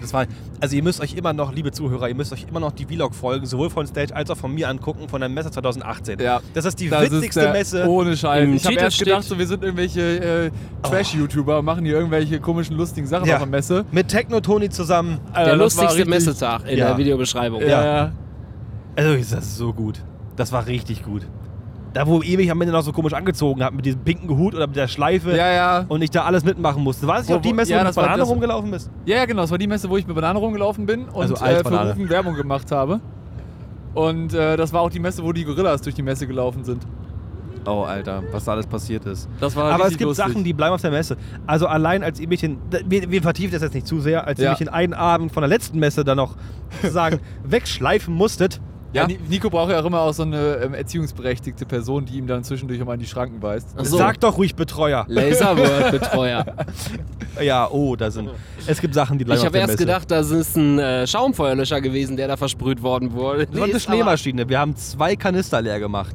[0.00, 0.26] Das war.
[0.62, 3.46] Also, ihr müsst euch immer noch, liebe Zuhörer, ihr müsst euch immer noch die Vlog-Folgen
[3.46, 6.20] sowohl von Stage als auch von mir angucken, von der Messe 2018.
[6.20, 6.40] Ja.
[6.54, 7.84] Das ist die Das ist witzigste der- Messe.
[7.88, 8.48] Ohne Scheiß.
[8.54, 10.00] Ich habe erst gedacht, so, wir sind irgendwelche
[10.46, 10.50] äh,
[10.84, 13.34] Trash-YouTuber und machen hier irgendwelche komischen, lustigen Sachen Ja.
[13.34, 13.84] auf der Messe.
[13.90, 15.18] Mit Techno-Toni zusammen.
[15.32, 16.86] Alter, Der war lustigste richtig- Messetag in Ja.
[16.90, 17.60] der Videobeschreibung.
[17.62, 18.12] Ja, ja.
[18.94, 19.98] Also, ist das so gut.
[20.36, 21.26] Das war richtig gut.
[21.94, 24.54] Da, wo ihr mich am Ende noch so komisch angezogen habt, mit diesem pinken Hut
[24.54, 25.36] oder mit der Schleife.
[25.36, 25.84] Ja, ja.
[25.88, 27.06] Und ich da alles mitmachen musste.
[27.06, 28.90] War das nicht Wo- auch die Messe, ja, wo du mit Banane rumgelaufen bist?
[29.04, 29.42] Ja, ja, genau.
[29.42, 31.68] Das war die Messe, wo ich mit Banane rumgelaufen bin und Also äh, für.
[31.90, 33.00] Rufen Werbung gemacht habe.
[33.94, 36.86] Und äh, das war auch die Messe, wo die Gorillas durch die Messe gelaufen sind.
[37.66, 39.28] Oh, Alter, was da alles passiert ist.
[39.38, 40.24] Das war Aber es gibt lustig.
[40.26, 41.16] Sachen, die bleiben auf der Messe.
[41.46, 44.38] Also allein als ihr mich in, wir, wir vertiefen das jetzt nicht zu sehr, als
[44.40, 44.50] ihr Ja.
[44.52, 46.34] mich in einen Abend von der letzten Messe dann noch
[46.82, 48.60] sozusagen wegschleifen musstet.
[48.92, 49.06] Ja, Ja.
[49.08, 52.44] Ni- Nico braucht ja auch immer auch so eine ähm, erziehungsberechtigte Person, die ihm dann
[52.44, 53.68] zwischendurch immer in die Schranken weist.
[53.82, 53.96] So.
[53.96, 55.04] Sag doch ruhig Betreuer.
[55.08, 56.44] Laserword-Betreuer.
[57.40, 58.28] Ja, oh, da sind.
[58.66, 59.78] Es gibt Sachen, die bleiben Ich habe erst Messe.
[59.86, 63.46] gedacht, das ist ein äh, Schaumfeuerlöscher gewesen, der da versprüht worden wurde.
[63.46, 64.46] das war eine Schneemaschine.
[64.50, 66.14] Wir haben zwei Kanister leer gemacht.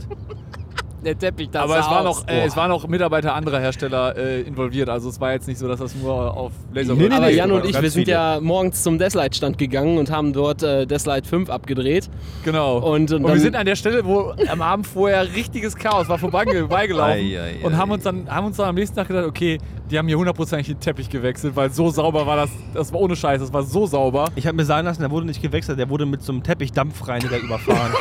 [1.06, 4.42] Der Teppich da Aber es waren, noch, äh, es waren noch Mitarbeiter anderer Hersteller äh,
[4.42, 4.90] involviert.
[4.90, 7.52] Also es war jetzt nicht so, dass das nur auf Laser Nee, nee, Aber Jan
[7.52, 8.14] und ich, wir sind viele.
[8.18, 12.10] ja morgens zum Deathlight-Stand gegangen und haben dort äh, Deathlight 5 abgedreht.
[12.44, 12.78] Genau.
[12.80, 16.18] Und- und wir dann- sind an der Stelle, wo am Abend vorher richtiges Chaos war,
[16.18, 17.78] vorbeigelaufen Ei, ei, und ei.
[17.78, 19.60] haben uns, dann, haben uns dann am nächsten Tag gedacht, okay,
[19.90, 23.16] die haben hier hundertprozentig den Teppich gewechselt, weil so sauber war das, das war ohne
[23.16, 24.26] Scheiß, das war so sauber.
[24.36, 27.38] Ich habe mir sagen lassen, der wurde nicht gewechselt, der wurde mit so einem Teppich-Dampfreiniger
[27.40, 27.94] überfahren.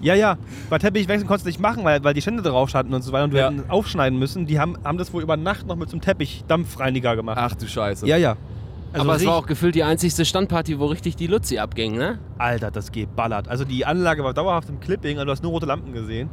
[0.00, 0.36] Ja, ja,
[0.68, 3.12] weil Teppich wechseln konntest du nicht machen, weil, weil die Stände drauf standen und so
[3.12, 3.50] weiter und du Ja.
[3.50, 4.46] hätten aufschneiden müssen.
[4.46, 7.36] Die haben, haben das wohl über Nacht noch mit so einem Teppich-Dampfreiniger gemacht.
[7.40, 8.06] Ach du Scheiße.
[8.06, 8.36] Ja, ja.
[8.92, 12.18] Also Aber es war auch gefühlt die einzigste Standparty, wo richtig die Luzi abging, ne?
[12.36, 13.48] Alter, das geht ballert.
[13.48, 16.28] Also die Anlage war dauerhaft im Clipping, also du hast nur rote Lampen gesehen.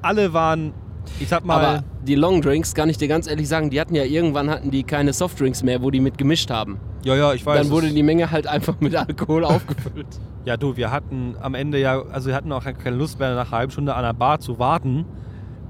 [0.00, 0.72] Alle waren,
[1.20, 4.04] ich sag mal, Aber die Longdrinks, kann ich dir ganz ehrlich sagen, die hatten ja
[4.04, 6.78] irgendwann hatten die keine Softdrinks mehr, wo die mit gemischt haben.
[7.04, 7.62] ja, ja, ich weiß.
[7.62, 10.06] Dann wurde die Menge halt einfach mit Alkohol aufgefüllt.
[10.44, 13.48] Ja, du, wir hatten am Ende ja, also wir hatten auch keine Lust mehr, nach
[13.48, 15.04] einer halben Stunde an der Bar zu warten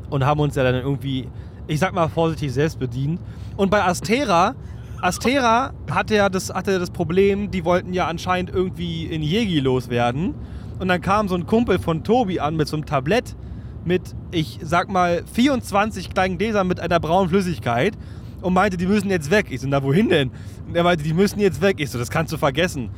[0.09, 1.28] und haben uns ja dann irgendwie,
[1.66, 3.20] ich sag mal vorsichtig, selbst bedient.
[3.57, 4.55] Und bei Astera,
[5.03, 10.34] Astera hatte ja das, hatte das Problem, die wollten ja anscheinend irgendwie in Jegi loswerden.
[10.78, 13.36] Und dann kam so ein Kumpel von Tobi an mit so einem Tablett
[13.85, 17.95] mit, ich sag mal, 24 kleinen Gläsern mit einer braunen Flüssigkeit
[18.41, 19.47] und meinte, die müssen jetzt weg.
[19.51, 20.30] Ich so, na wohin denn?
[20.66, 21.76] Und er meinte, die müssen jetzt weg.
[21.78, 22.91] Ich so, das kannst du vergessen.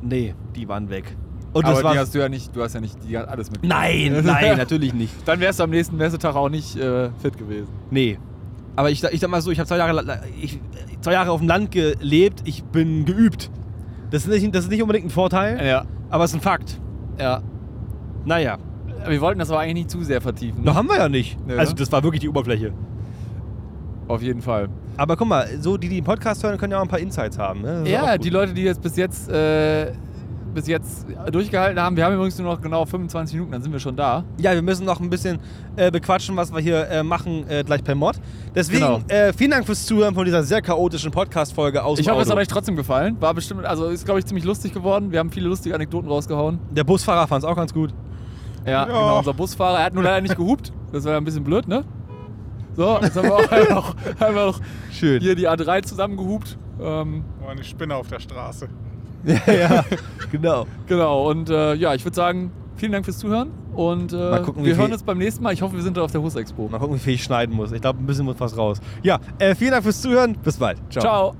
[0.00, 1.16] Nee, die waren weg.
[1.52, 3.50] Und das Aber die hast du ja nicht, du hast ja nicht die hat alles
[3.50, 3.62] mit.
[3.62, 5.12] nein, nein, natürlich nicht.
[5.26, 7.68] Dann wärst du am nächsten Messetag auch nicht äh, fit gewesen.
[7.90, 8.18] Nee.
[8.74, 10.58] Aber ich, ich sag mal so, ich habe zwei Jahre, ich,
[11.02, 13.50] zwei Jahre auf dem Land gelebt, ich bin geübt.
[14.10, 15.84] Das ist nicht, das ist nicht unbedingt ein Vorteil, Ja.
[16.08, 16.80] aber es ist ein Fakt.
[17.18, 17.42] Ja.
[18.24, 18.56] Naja,
[19.08, 20.62] Wir wollten das aber eigentlich nicht zu sehr vertiefen.
[20.64, 21.36] noch haben wir ja nicht.
[21.46, 21.58] Nö.
[21.58, 22.72] Also das war wirklich die Oberfläche.
[24.08, 24.68] Auf jeden Fall.
[24.96, 27.38] Aber guck mal, so die, die den Podcast hören, können ja auch ein paar Insights
[27.38, 27.62] haben.
[27.62, 27.84] Ne?
[27.88, 29.92] Ja, die Leute, die jetzt bis jetzt, äh,
[30.54, 33.80] bis jetzt durchgehalten haben, wir haben übrigens nur noch genau 25 Minuten, dann sind wir
[33.80, 34.22] schon da.
[34.38, 35.38] Ja, wir müssen noch ein bisschen
[35.76, 38.16] äh, bequatschen, was wir hier äh, machen, äh, gleich per Mod.
[38.54, 39.00] Deswegen, Genau.
[39.08, 42.36] äh, vielen Dank fürs Zuhören von dieser sehr chaotischen Podcast-Folge aus Ich hoffe, es hat
[42.36, 43.16] euch trotzdem gefallen.
[43.18, 45.10] War bestimmt, also ist, glaube ich, ziemlich lustig geworden.
[45.10, 46.58] Wir haben viele lustige Anekdoten rausgehauen.
[46.70, 47.94] Der Busfahrer fand es auch ganz gut.
[48.66, 49.18] Ja, genau.
[49.18, 50.72] Unser Busfahrer, er hat nur leider nicht gehupt.
[50.92, 51.84] Das war ja ein bisschen blöd, ne?
[52.74, 54.60] So, jetzt haben wir auch einfach, einfach
[54.90, 55.20] Schön.
[55.20, 56.56] hier die A3 zusammengehupt.
[56.80, 58.68] Ähm, War eine Spinne auf der Straße.
[59.46, 59.84] ja,
[60.30, 60.66] genau.
[60.86, 63.50] genau, und äh, ja, ich würde sagen, vielen Dank fürs Zuhören.
[63.74, 65.52] Und äh, Mal gucken, wir hören uns beim nächsten Mal.
[65.52, 66.68] Ich hoffe, wir sind da auf der Hus Expo.
[66.68, 67.72] Mal gucken, wie viel ich schneiden muss.
[67.72, 68.80] Ich glaube, ein bisschen muss was raus.
[69.02, 70.36] Ja, äh, vielen Dank fürs Zuhören.
[70.42, 70.78] Bis bald.
[70.90, 71.34] Ciao.